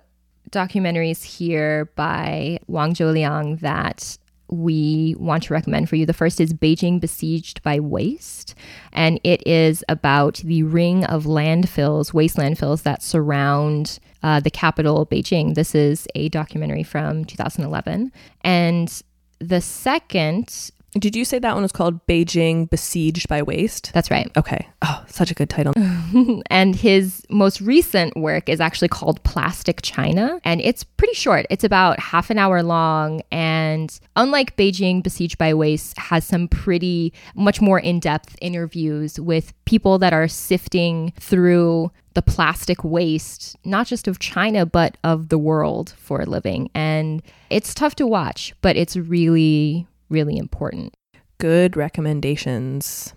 documentaries 0.50 1.22
here 1.22 1.90
by 1.96 2.58
Wang 2.66 2.94
Jiuliang 2.94 3.60
that 3.60 4.16
we 4.48 5.14
want 5.18 5.44
to 5.44 5.54
recommend 5.54 5.88
for 5.88 5.96
you. 5.96 6.06
The 6.06 6.12
first 6.12 6.40
is 6.40 6.52
Beijing 6.52 7.00
Besieged 7.00 7.62
by 7.62 7.80
Waste, 7.80 8.54
and 8.92 9.20
it 9.24 9.46
is 9.46 9.84
about 9.88 10.36
the 10.38 10.62
ring 10.62 11.04
of 11.04 11.24
landfills, 11.24 12.12
waste 12.12 12.36
landfills 12.36 12.82
that 12.82 13.02
surround 13.02 13.98
uh, 14.22 14.40
the 14.40 14.50
capital, 14.50 15.06
Beijing. 15.06 15.54
This 15.54 15.74
is 15.74 16.06
a 16.14 16.28
documentary 16.28 16.82
from 16.82 17.24
2011. 17.24 18.12
And 18.42 19.02
the 19.38 19.60
second 19.60 20.70
did 20.98 21.16
you 21.16 21.24
say 21.24 21.38
that 21.38 21.54
one 21.54 21.62
was 21.62 21.72
called 21.72 22.06
Beijing 22.06 22.70
Besieged 22.70 23.28
by 23.28 23.42
Waste? 23.42 23.92
That's 23.92 24.10
right. 24.10 24.30
Okay. 24.36 24.68
Oh, 24.82 25.04
such 25.08 25.30
a 25.30 25.34
good 25.34 25.50
title. 25.50 25.72
and 26.50 26.76
his 26.76 27.24
most 27.28 27.60
recent 27.60 28.16
work 28.16 28.48
is 28.48 28.60
actually 28.60 28.88
called 28.88 29.22
Plastic 29.24 29.82
China. 29.82 30.40
And 30.44 30.60
it's 30.60 30.84
pretty 30.84 31.14
short. 31.14 31.46
It's 31.50 31.64
about 31.64 31.98
half 31.98 32.30
an 32.30 32.38
hour 32.38 32.62
long. 32.62 33.22
And 33.32 33.98
unlike 34.16 34.56
Beijing 34.56 35.02
Besieged 35.02 35.38
by 35.38 35.52
Waste, 35.52 35.98
has 35.98 36.24
some 36.24 36.48
pretty 36.48 37.12
much 37.34 37.60
more 37.60 37.80
in-depth 37.80 38.36
interviews 38.40 39.18
with 39.18 39.52
people 39.64 39.98
that 39.98 40.12
are 40.12 40.28
sifting 40.28 41.12
through 41.18 41.90
the 42.14 42.22
plastic 42.22 42.84
waste, 42.84 43.56
not 43.64 43.86
just 43.86 44.06
of 44.06 44.20
China, 44.20 44.64
but 44.64 44.96
of 45.02 45.28
the 45.28 45.38
world 45.38 45.94
for 45.98 46.20
a 46.20 46.26
living. 46.26 46.70
And 46.74 47.22
it's 47.50 47.74
tough 47.74 47.96
to 47.96 48.06
watch, 48.06 48.54
but 48.62 48.76
it's 48.76 48.96
really, 48.96 49.86
really 50.08 50.36
important. 50.36 50.94
Good 51.38 51.76
recommendations. 51.76 53.14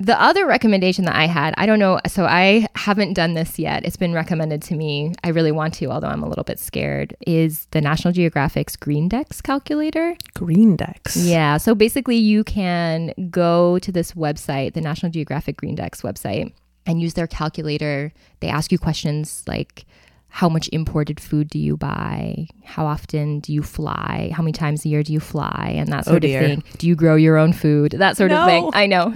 The 0.00 0.20
other 0.20 0.44
recommendation 0.44 1.04
that 1.04 1.14
I 1.14 1.26
had, 1.26 1.54
I 1.56 1.66
don't 1.66 1.78
know, 1.78 2.00
so 2.06 2.24
I 2.24 2.66
haven't 2.74 3.14
done 3.14 3.34
this 3.34 3.60
yet. 3.60 3.84
It's 3.84 3.96
been 3.96 4.12
recommended 4.12 4.60
to 4.62 4.74
me. 4.74 5.12
I 5.22 5.28
really 5.28 5.52
want 5.52 5.72
to, 5.74 5.86
although 5.86 6.08
I'm 6.08 6.22
a 6.22 6.28
little 6.28 6.42
bit 6.42 6.58
scared, 6.58 7.16
is 7.26 7.66
the 7.70 7.80
National 7.80 8.12
Geographic's 8.12 8.76
Greendex 8.76 9.40
calculator. 9.40 10.16
Greendex. 10.34 11.12
Yeah. 11.14 11.58
So 11.58 11.76
basically, 11.76 12.16
you 12.16 12.42
can 12.42 13.14
go 13.30 13.78
to 13.78 13.92
this 13.92 14.12
website, 14.12 14.74
the 14.74 14.80
National 14.80 15.12
Geographic 15.12 15.58
Greendex 15.58 16.02
website, 16.02 16.52
and 16.86 17.00
use 17.00 17.14
their 17.14 17.28
calculator. 17.28 18.12
They 18.40 18.48
ask 18.48 18.72
you 18.72 18.78
questions 18.78 19.44
like, 19.46 19.86
how 20.34 20.48
much 20.48 20.68
imported 20.72 21.20
food 21.20 21.48
do 21.48 21.60
you 21.60 21.76
buy? 21.76 22.48
How 22.64 22.86
often 22.86 23.38
do 23.38 23.52
you 23.52 23.62
fly? 23.62 24.32
How 24.34 24.42
many 24.42 24.50
times 24.50 24.84
a 24.84 24.88
year 24.88 25.04
do 25.04 25.12
you 25.12 25.20
fly? 25.20 25.72
And 25.76 25.92
that 25.92 26.08
oh, 26.08 26.10
sort 26.10 26.24
oh 26.24 26.26
of 26.26 26.40
thing. 26.40 26.64
Do 26.76 26.88
you 26.88 26.96
grow 26.96 27.14
your 27.14 27.36
own 27.36 27.52
food? 27.52 27.92
That 27.92 28.16
sort 28.16 28.32
no. 28.32 28.40
of 28.40 28.46
thing. 28.48 28.68
I 28.74 28.88
know. 28.88 29.14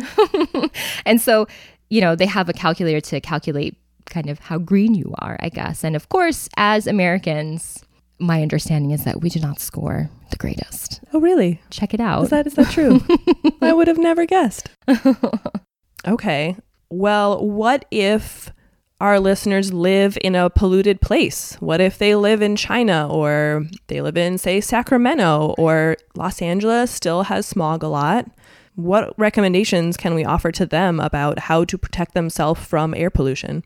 and 1.04 1.20
so, 1.20 1.48
you 1.90 2.00
know, 2.00 2.14
they 2.14 2.26
have 2.26 2.48
a 2.48 2.52
calculator 2.52 3.00
to 3.00 3.20
calculate 3.20 3.76
kind 4.07 4.31
of 4.31 4.38
how 4.38 4.59
green 4.59 4.94
you 4.94 5.12
are, 5.18 5.37
I 5.40 5.48
guess. 5.48 5.83
And 5.83 5.96
of 5.96 6.09
course, 6.09 6.48
as 6.57 6.87
Americans, 6.87 7.85
my 8.20 8.40
understanding 8.40 8.92
is 8.92 9.02
that 9.02 9.20
we 9.20 9.28
do 9.28 9.40
not 9.40 9.59
score 9.59 10.11
the 10.31 10.37
greatest. 10.37 11.00
Oh, 11.12 11.18
really? 11.18 11.61
Check 11.70 11.94
it 11.94 12.00
out. 12.00 12.22
Is 12.22 12.31
that 12.31 12.46
is 12.46 12.54
that 12.54 12.70
true? 12.70 13.00
I 13.61 13.72
would 13.72 13.88
have 13.88 13.98
never 13.98 14.24
guessed. 14.24 14.70
okay. 16.07 16.54
Well, 16.90 17.44
what 17.44 17.87
if 17.90 18.52
our 19.00 19.20
listeners 19.20 19.72
live 19.72 20.18
in 20.22 20.34
a 20.34 20.50
polluted 20.50 21.00
place? 21.00 21.56
What 21.61 21.80
if 21.80 21.98
they 21.98 22.14
live 22.14 22.42
in 22.42 22.56
China 22.56 23.08
or 23.08 23.66
they 23.87 24.00
live 24.00 24.16
in, 24.16 24.38
say, 24.38 24.61
Sacramento 24.61 25.54
or 25.56 25.96
Los 26.16 26.42
Angeles 26.42 26.90
still 26.90 27.24
has 27.24 27.46
smog 27.46 27.82
a 27.82 27.88
lot? 27.88 28.26
What 28.74 29.14
recommendations 29.18 29.96
can 29.96 30.14
we 30.14 30.24
offer 30.24 30.52
to 30.52 30.66
them 30.66 31.00
about 31.00 31.38
how 31.40 31.64
to 31.64 31.78
protect 31.78 32.14
themselves 32.14 32.64
from 32.64 32.94
air 32.94 33.11
pollution? 33.11 33.64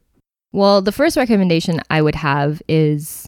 Well, 0.53 0.83
the 0.83 0.93
first 0.93 1.17
recommendation 1.17 1.81
I 1.89 2.03
would 2.03 2.15
have 2.15 2.61
is 2.69 3.27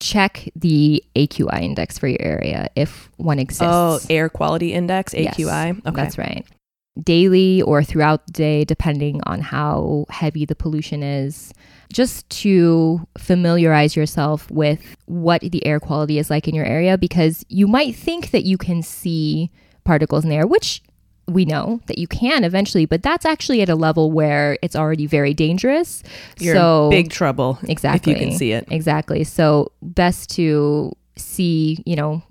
check 0.00 0.48
the 0.56 1.02
AQI 1.14 1.62
index 1.62 1.98
for 1.98 2.06
your 2.08 2.20
area 2.20 2.68
if 2.76 3.08
one 3.16 3.38
oh, 3.38 3.42
exists. 3.42 3.64
Oh, 3.64 4.00
air 4.10 4.28
quality 4.28 4.72
index, 4.72 5.14
AQI. 5.14 5.38
Yes, 5.38 5.76
okay. 5.86 5.90
That's 5.94 6.18
right 6.18 6.46
daily 7.02 7.62
or 7.62 7.82
throughout 7.82 8.26
the 8.26 8.32
day, 8.32 8.64
depending 8.64 9.20
on 9.24 9.40
how 9.40 10.06
heavy 10.08 10.44
the 10.44 10.54
pollution 10.54 11.02
is, 11.02 11.52
just 11.92 12.28
to 12.30 13.06
familiarize 13.16 13.96
yourself 13.96 14.50
with 14.50 14.96
what 15.06 15.40
the 15.40 15.64
air 15.64 15.78
quality 15.78 16.18
is 16.18 16.30
like 16.30 16.48
in 16.48 16.54
your 16.54 16.64
area 16.64 16.98
because 16.98 17.44
you 17.48 17.66
might 17.66 17.94
think 17.94 18.30
that 18.30 18.44
you 18.44 18.58
can 18.58 18.82
see 18.82 19.50
particles 19.84 20.24
in 20.24 20.30
the 20.30 20.36
air, 20.36 20.46
which 20.46 20.82
we 21.28 21.44
know 21.44 21.80
that 21.86 21.98
you 21.98 22.06
can 22.06 22.44
eventually, 22.44 22.86
but 22.86 23.02
that's 23.02 23.24
actually 23.24 23.60
at 23.60 23.68
a 23.68 23.74
level 23.74 24.12
where 24.12 24.58
it's 24.62 24.76
already 24.76 25.06
very 25.06 25.34
dangerous. 25.34 26.02
You're 26.38 26.54
so, 26.54 26.88
big 26.90 27.10
trouble. 27.10 27.58
Exactly. 27.68 28.12
If 28.12 28.20
you 28.20 28.26
can 28.26 28.36
see 28.36 28.52
it. 28.52 28.66
Exactly. 28.70 29.24
So 29.24 29.72
best 29.82 30.30
to 30.36 30.92
see, 31.16 31.82
you 31.84 31.96
know, 31.96 32.22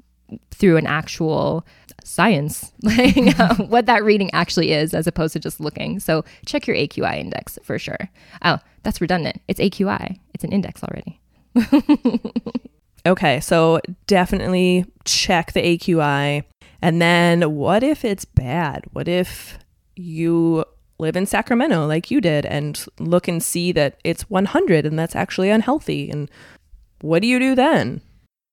through 0.51 0.78
an 0.78 0.88
actual 0.88 1.65
science, 2.06 2.72
like 2.82 3.18
uh, 3.39 3.56
what 3.56 3.86
that 3.88 4.04
reading 4.04 4.30
actually 4.34 4.72
is, 4.72 4.94
as 4.94 5.08
opposed 5.08 5.34
to 5.34 5.39
just 5.39 5.60
looking. 5.60 6.00
So 6.00 6.24
check 6.46 6.68
your 6.68 6.78
AQI 6.78 7.20
index 7.20 7.60
for 7.63 7.78
sure. 7.78 8.10
Oh, 8.44 8.60
that's 8.84 9.02
redundant. 9.02 9.41
It's 9.48 9.60
AQI. 9.60 10.20
It's 10.34 10.44
an 10.44 10.52
index 10.52 10.84
already. 10.84 11.20
okay, 13.06 13.39
so 13.39 13.82
definitely 14.08 14.86
check 15.04 15.54
the 15.54 15.62
AQI. 15.62 16.44
And 16.82 17.02
then 17.02 17.56
what 17.56 17.84
if 17.84 18.06
it's 18.06 18.26
bad? 18.26 18.84
What 18.94 19.08
if 19.08 19.58
you 19.96 20.65
live 20.98 21.15
in 21.15 21.26
Sacramento 21.26 21.88
like 21.88 22.12
you 22.12 22.22
did 22.22 22.46
and 22.46 22.86
look 23.00 23.28
and 23.28 23.41
see 23.41 23.72
that 23.72 24.00
it's 24.04 24.30
100 24.30 24.86
and 24.86 25.00
that's 25.00 25.15
actually 25.15 25.50
unhealthy? 25.50 26.10
And 26.10 26.30
what 27.02 27.22
do 27.22 27.28
you 27.28 27.39
do 27.39 27.56
then? 27.56 28.02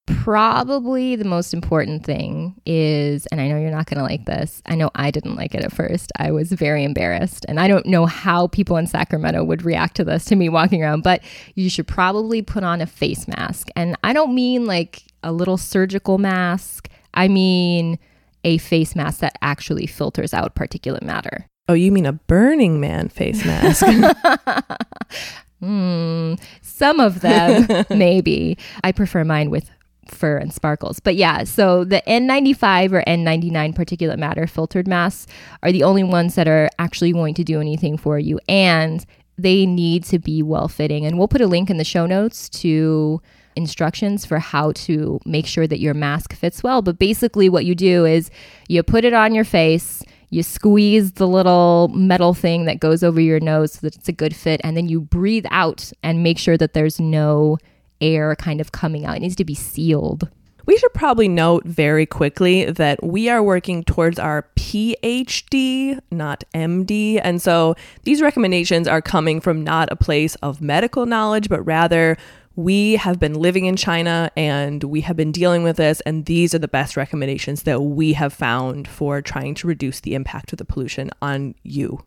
Probably 0.07 1.15
the 1.15 1.25
most 1.25 1.55
important 1.55 2.05
thing 2.05 2.61
is, 2.67 3.27
and 3.27 3.41
I 3.41 3.47
know 3.47 3.59
you're 3.59 3.71
not 3.71 3.87
going 3.87 3.99
to 3.99 4.03
like 4.03 4.25
this. 4.25 4.61
I 4.67 4.75
know 4.75 4.91
I 4.95 5.13
didn't 5.13 5.37
like 5.37 5.55
it 5.55 5.63
at 5.63 5.73
first. 5.73 6.11
I 6.17 6.33
was 6.33 6.51
very 6.51 6.83
embarrassed. 6.83 7.47
And 7.49 7.61
I 7.61 7.69
don't 7.69 7.87
know 7.87 8.07
how 8.07 8.49
people 8.49 8.77
in 8.77 8.89
Sacramento 8.89 9.45
would 9.45 9.65
react 9.65 9.97
to 9.97 10.05
this, 10.05 10.25
to 10.27 10.37
me 10.37 10.49
walking 10.49 10.83
around, 10.83 11.03
but 11.03 11.23
you 11.55 11.71
should 11.71 11.87
probably 11.87 12.43
put 12.43 12.65
on 12.65 12.81
a 12.81 12.87
face 12.87 13.29
mask. 13.29 13.69
And 13.77 13.97
I 14.03 14.13
don't 14.13 14.35
mean 14.35 14.67
like 14.67 15.05
a 15.23 15.31
little 15.31 15.57
surgical 15.57 16.19
mask, 16.19 16.89
I 17.15 17.29
mean 17.29 17.99
a 18.45 18.59
face 18.59 18.97
mask 18.97 19.21
that 19.21 19.39
actually 19.41 19.87
filters 19.87 20.35
out 20.35 20.55
particulate 20.55 21.03
matter. 21.03 21.47
Oh, 21.69 21.75
you 21.75 21.93
mean 21.93 22.07
a 22.07 22.13
Burning 22.13 22.81
Man 22.81 23.09
face 23.09 23.45
mask? 23.45 23.85
mm, 25.63 26.41
some 26.61 27.01
of 27.01 27.21
them, 27.21 27.85
maybe. 27.91 28.59
I 28.83 28.93
prefer 28.93 29.25
mine 29.25 29.51
with 29.51 29.71
fur 30.09 30.37
and 30.37 30.53
sparkles. 30.53 31.01
But 31.01 31.17
yeah, 31.17 31.45
so 31.45 31.85
the 31.85 32.03
N95 32.07 32.93
or 32.93 33.03
N99 33.07 33.75
particulate 33.75 34.19
matter 34.19 34.47
filtered 34.47 34.89
masks 34.89 35.33
are 35.63 35.73
the 35.73 35.85
only 35.85 36.03
ones 36.03 36.35
that 36.35 36.49
are 36.49 36.69
actually 36.79 37.13
going 37.13 37.35
to 37.35 37.45
do 37.45 37.61
anything 37.61 37.97
for 37.97 38.19
you. 38.19 38.39
And 38.49 39.05
they 39.39 39.67
need 39.67 40.05
to 40.05 40.19
be 40.19 40.43
well 40.43 40.69
fitting. 40.69 41.07
And 41.07 41.19
we'll 41.19 41.29
put 41.29 41.41
a 41.41 41.47
link 41.47 41.71
in 41.71 41.79
the 41.79 41.85
show 41.85 42.07
notes 42.07 42.49
to 42.51 43.21
instructions 43.57 44.25
for 44.25 44.39
how 44.39 44.73
to 44.73 45.21
make 45.25 45.47
sure 45.47 45.67
that 45.67 45.81
your 45.81 45.95
mask 45.95 46.35
fits 46.35 46.63
well. 46.63 46.83
But 46.83 46.99
basically, 46.99 47.49
what 47.49 47.65
you 47.65 47.75
do 47.75 48.05
is 48.05 48.31
you 48.69 48.83
put 48.83 49.05
it 49.05 49.13
on 49.13 49.35
your 49.35 49.45
face, 49.45 50.03
you 50.31 50.43
squeeze 50.43 51.13
the 51.13 51.29
little 51.29 51.89
metal 51.89 52.35
thing 52.35 52.65
that 52.65 52.81
goes 52.81 53.03
over 53.03 53.21
your 53.21 53.41
nose 53.41 53.73
so 53.75 53.81
that 53.83 53.97
it's 53.97 54.09
a 54.09 54.13
good 54.13 54.35
fit, 54.35 54.61
and 54.65 54.77
then 54.77 54.89
you 54.89 55.01
breathe 55.01 55.45
out 55.51 55.93
and 56.03 56.23
make 56.23 56.39
sure 56.39 56.57
that 56.57 56.73
there's 56.73 56.99
no 56.99 57.59
air 58.03 58.37
kind 58.37 58.61
of 58.61 58.73
coming 58.73 59.07
out. 59.07 59.17
It 59.17 59.21
needs 59.21 59.37
to 59.37 59.45
be 59.45 59.55
sealed. 59.55 60.29
We 60.65 60.77
should 60.77 60.95
probably 60.95 61.27
note 61.29 61.65
very 61.65 62.07
quickly 62.07 62.67
that 62.67 63.03
we 63.03 63.29
are 63.29 63.43
working 63.43 63.83
towards 63.83 64.19
our 64.19 64.47
PhD, 64.57 65.99
not 66.11 66.45
MD. 66.55 67.21
And 67.23 67.43
so 67.43 67.75
these 68.05 68.23
recommendations 68.23 68.87
are 68.87 69.03
coming 69.03 69.41
from 69.41 69.65
not 69.65 69.91
a 69.91 69.97
place 69.97 70.37
of 70.37 70.61
medical 70.61 71.05
knowledge, 71.05 71.49
but 71.49 71.63
rather 71.63 72.17
we 72.55 72.97
have 72.97 73.19
been 73.19 73.35
living 73.35 73.65
in 73.65 73.77
China 73.77 74.31
and 74.37 74.85
we 74.85 75.01
have 75.01 75.17
been 75.17 75.33
dealing 75.33 75.63
with 75.63 75.79
this, 75.79 76.01
and 76.03 76.27
these 76.27 76.55
are 76.55 76.59
the 76.59 76.69
best 76.69 76.97
recommendations 76.97 77.63
that 77.63 77.81
we 77.81 78.13
have 78.13 78.33
found 78.33 78.87
for 78.87 79.23
trying 79.23 79.55
to 79.55 79.67
reduce 79.67 80.01
the 80.01 80.15
impact 80.15 80.53
of 80.53 80.59
the 80.59 80.65
pollution 80.65 81.11
on 81.23 81.55
you. 81.63 82.05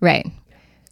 Right. 0.00 0.30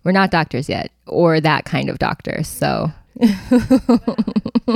We're 0.03 0.13
not 0.13 0.31
doctors 0.31 0.69
yet, 0.69 0.91
or 1.07 1.41
that 1.41 1.65
kind 1.65 1.91
of 1.91 1.99
doctor. 1.99 2.43
So. 2.43 2.93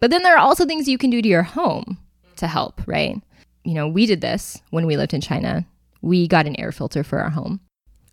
but 0.00 0.10
then 0.10 0.22
there 0.22 0.34
are 0.34 0.38
also 0.38 0.66
things 0.66 0.88
you 0.88 0.98
can 0.98 1.10
do 1.10 1.22
to 1.22 1.28
your 1.28 1.42
home 1.42 1.98
to 2.36 2.46
help, 2.46 2.80
right? 2.86 3.20
You 3.64 3.74
know, 3.74 3.88
we 3.88 4.06
did 4.06 4.20
this 4.20 4.60
when 4.70 4.86
we 4.86 4.96
lived 4.96 5.14
in 5.14 5.20
China. 5.20 5.66
We 6.02 6.26
got 6.26 6.46
an 6.46 6.58
air 6.58 6.72
filter 6.72 7.04
for 7.04 7.20
our 7.20 7.30
home 7.30 7.60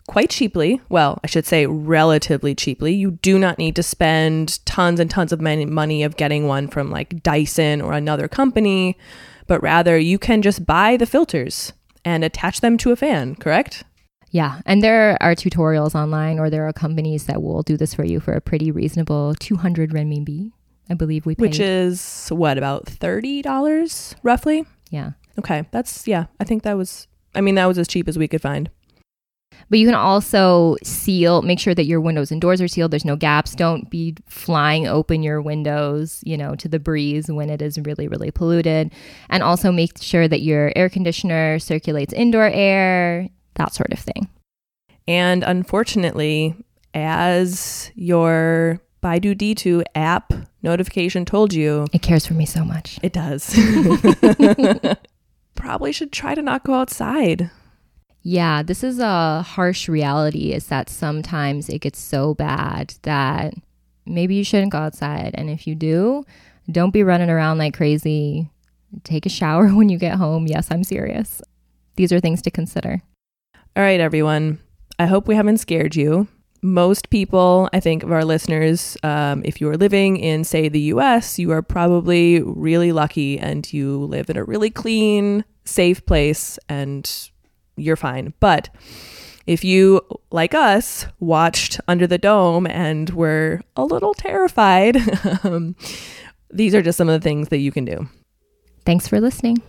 quite 0.08 0.30
cheaply. 0.30 0.82
Well, 0.90 1.20
I 1.24 1.28
should 1.28 1.46
say 1.46 1.68
relatively 1.68 2.56
cheaply. 2.56 2.94
You 2.94 3.12
do 3.12 3.38
not 3.38 3.58
need 3.58 3.76
to 3.76 3.84
spend 3.84 4.66
tons 4.66 5.00
and 5.00 5.12
tons 5.12 5.32
of 5.32 5.42
money 5.42 6.04
of 6.04 6.18
getting 6.18 6.48
one 6.48 6.70
from 6.70 6.90
like 6.90 7.22
Dyson 7.22 7.82
or 7.82 7.94
another 7.94 8.28
company, 8.28 8.98
but 9.46 9.62
rather 9.62 9.98
you 9.98 10.18
can 10.18 10.42
just 10.42 10.66
buy 10.66 10.98
the 10.98 11.06
filters 11.06 11.74
and 12.04 12.24
attach 12.24 12.62
them 12.62 12.78
to 12.78 12.92
a 12.92 12.96
fan, 12.96 13.36
correct? 13.36 13.84
Yeah, 14.32 14.62
and 14.66 14.84
there 14.84 15.18
are 15.22 15.36
tutorials 15.36 15.96
online 15.96 16.40
or 16.40 16.50
there 16.50 16.68
are 16.68 16.74
companies 16.74 17.26
that 17.26 17.42
will 17.42 17.64
do 17.64 17.78
this 17.78 17.94
for 17.94 18.04
you 18.04 18.20
for 18.20 18.34
a 18.34 18.42
pretty 18.42 18.72
reasonable 18.72 19.36
200 19.40 19.92
renminbi. 19.92 20.52
I 20.90 20.94
believe 20.94 21.26
we 21.26 21.36
paid. 21.36 21.42
Which 21.42 21.60
is 21.60 22.30
what 22.30 22.58
about 22.58 22.86
$30 22.86 24.16
roughly? 24.24 24.66
Yeah. 24.90 25.12
Okay, 25.40 25.66
that's 25.72 26.08
yeah, 26.08 26.26
I 26.40 26.44
think 26.44 26.64
that 26.64 26.78
was 26.78 27.08
I 27.36 27.42
mean 27.42 27.56
that 27.56 27.66
was 27.66 27.78
as 27.78 27.88
cheap 27.88 28.08
as 28.08 28.18
we 28.18 28.28
could 28.28 28.42
find. 28.42 28.70
But 29.70 29.80
you 29.80 29.86
can 29.86 29.96
also 29.96 30.78
seal, 30.84 31.42
make 31.42 31.60
sure 31.60 31.76
that 31.76 31.86
your 31.86 32.00
windows 32.00 32.32
and 32.32 32.40
doors 32.40 32.62
are 32.62 32.68
sealed. 32.68 32.92
There's 32.92 33.06
no 33.06 33.16
gaps. 33.16 33.56
Don't 33.56 33.90
be 33.90 34.16
flying 34.30 34.88
open 34.88 35.24
your 35.24 35.42
windows, 35.42 36.22
you 36.26 36.38
know, 36.38 36.56
to 36.56 36.70
the 36.70 36.80
breeze 36.80 37.30
when 37.30 37.50
it 37.50 37.62
is 37.62 37.78
really, 37.80 38.08
really 38.08 38.32
polluted. 38.32 38.94
And 39.30 39.44
also 39.44 39.72
make 39.72 40.02
sure 40.02 40.28
that 40.28 40.42
your 40.42 40.72
air 40.76 40.90
conditioner 40.90 41.60
circulates 41.60 42.14
indoor 42.14 42.50
air, 42.54 43.30
that 43.58 43.74
sort 43.74 43.92
of 43.92 44.00
thing. 44.00 44.30
And 45.08 45.44
unfortunately, 45.44 46.56
as 46.94 47.92
your 47.96 48.82
Baidu 49.04 49.36
D2 49.36 49.84
app 49.96 50.34
notification 50.64 51.26
told 51.26 51.54
you, 51.54 51.88
it 51.94 52.02
cares 52.02 52.26
for 52.26 52.34
me 52.34 52.46
so 52.46 52.64
much. 52.66 53.00
It 53.04 53.14
does. 53.14 53.56
Probably 55.56 55.92
should 55.92 56.12
try 56.12 56.36
to 56.36 56.42
not 56.42 56.64
go 56.64 56.74
outside. 56.74 57.50
Yeah, 58.24 58.62
this 58.64 58.84
is 58.84 59.00
a 59.00 59.42
harsh 59.42 59.88
reality 59.88 60.52
is 60.52 60.68
that 60.68 60.90
sometimes 60.90 61.70
it 61.70 61.80
gets 61.80 62.00
so 62.00 62.34
bad 62.34 62.94
that 63.04 63.54
maybe 64.06 64.36
you 64.36 64.44
shouldn't 64.44 64.74
go 64.74 64.80
outside. 64.80 65.32
And 65.36 65.50
if 65.50 65.66
you 65.66 65.76
do, 65.76 66.26
don't 66.70 66.92
be 66.92 67.04
running 67.04 67.30
around 67.30 67.58
like 67.58 67.74
crazy. 67.74 68.50
Take 69.04 69.26
a 69.26 69.30
shower 69.30 69.70
when 69.74 69.90
you 69.90 69.98
get 69.98 70.16
home. 70.16 70.48
Yes, 70.48 70.68
I'm 70.72 70.84
serious. 70.84 71.42
These 71.96 72.12
are 72.12 72.20
things 72.20 72.42
to 72.44 72.52
consider. 72.52 73.02
All 73.78 73.84
right, 73.84 74.00
everyone. 74.00 74.58
I 74.98 75.06
hope 75.06 75.28
we 75.28 75.36
haven't 75.36 75.60
scared 75.60 75.96
you. 75.96 76.28
Most 76.64 77.12
people, 77.12 77.70
I 77.74 77.80
think, 77.80 78.02
of 78.02 78.12
our 78.12 78.26
listeners, 78.26 78.98
um, 79.04 79.44
if 79.46 79.62
you 79.62 79.70
are 79.70 79.78
living 79.78 80.18
in, 80.18 80.44
say, 80.46 80.68
the 80.68 80.80
US, 80.94 81.38
you 81.38 81.52
are 81.52 81.62
probably 81.62 82.42
really 82.42 82.92
lucky 82.92 83.38
and 83.38 83.72
you 83.72 84.00
live 84.06 84.32
in 84.32 84.38
a 84.38 84.44
really 84.44 84.72
clean, 84.72 85.46
safe 85.64 86.04
place 86.08 86.58
and 86.68 87.30
you're 87.76 87.96
fine. 87.96 88.34
But 88.40 88.70
if 89.46 89.64
you, 89.64 90.02
like 90.32 90.56
us, 90.56 91.06
watched 91.20 91.80
Under 91.88 92.08
the 92.08 92.18
Dome 92.18 92.66
and 92.66 93.12
were 93.12 93.62
a 93.76 93.86
little 93.86 94.16
terrified, 94.16 94.98
um, 95.44 95.76
these 96.50 96.74
are 96.74 96.82
just 96.82 96.98
some 96.98 97.10
of 97.10 97.22
the 97.22 97.24
things 97.24 97.50
that 97.50 97.60
you 97.60 97.72
can 97.72 97.86
do. 97.86 98.10
Thanks 98.86 99.08
for 99.08 99.22
listening. 99.22 99.62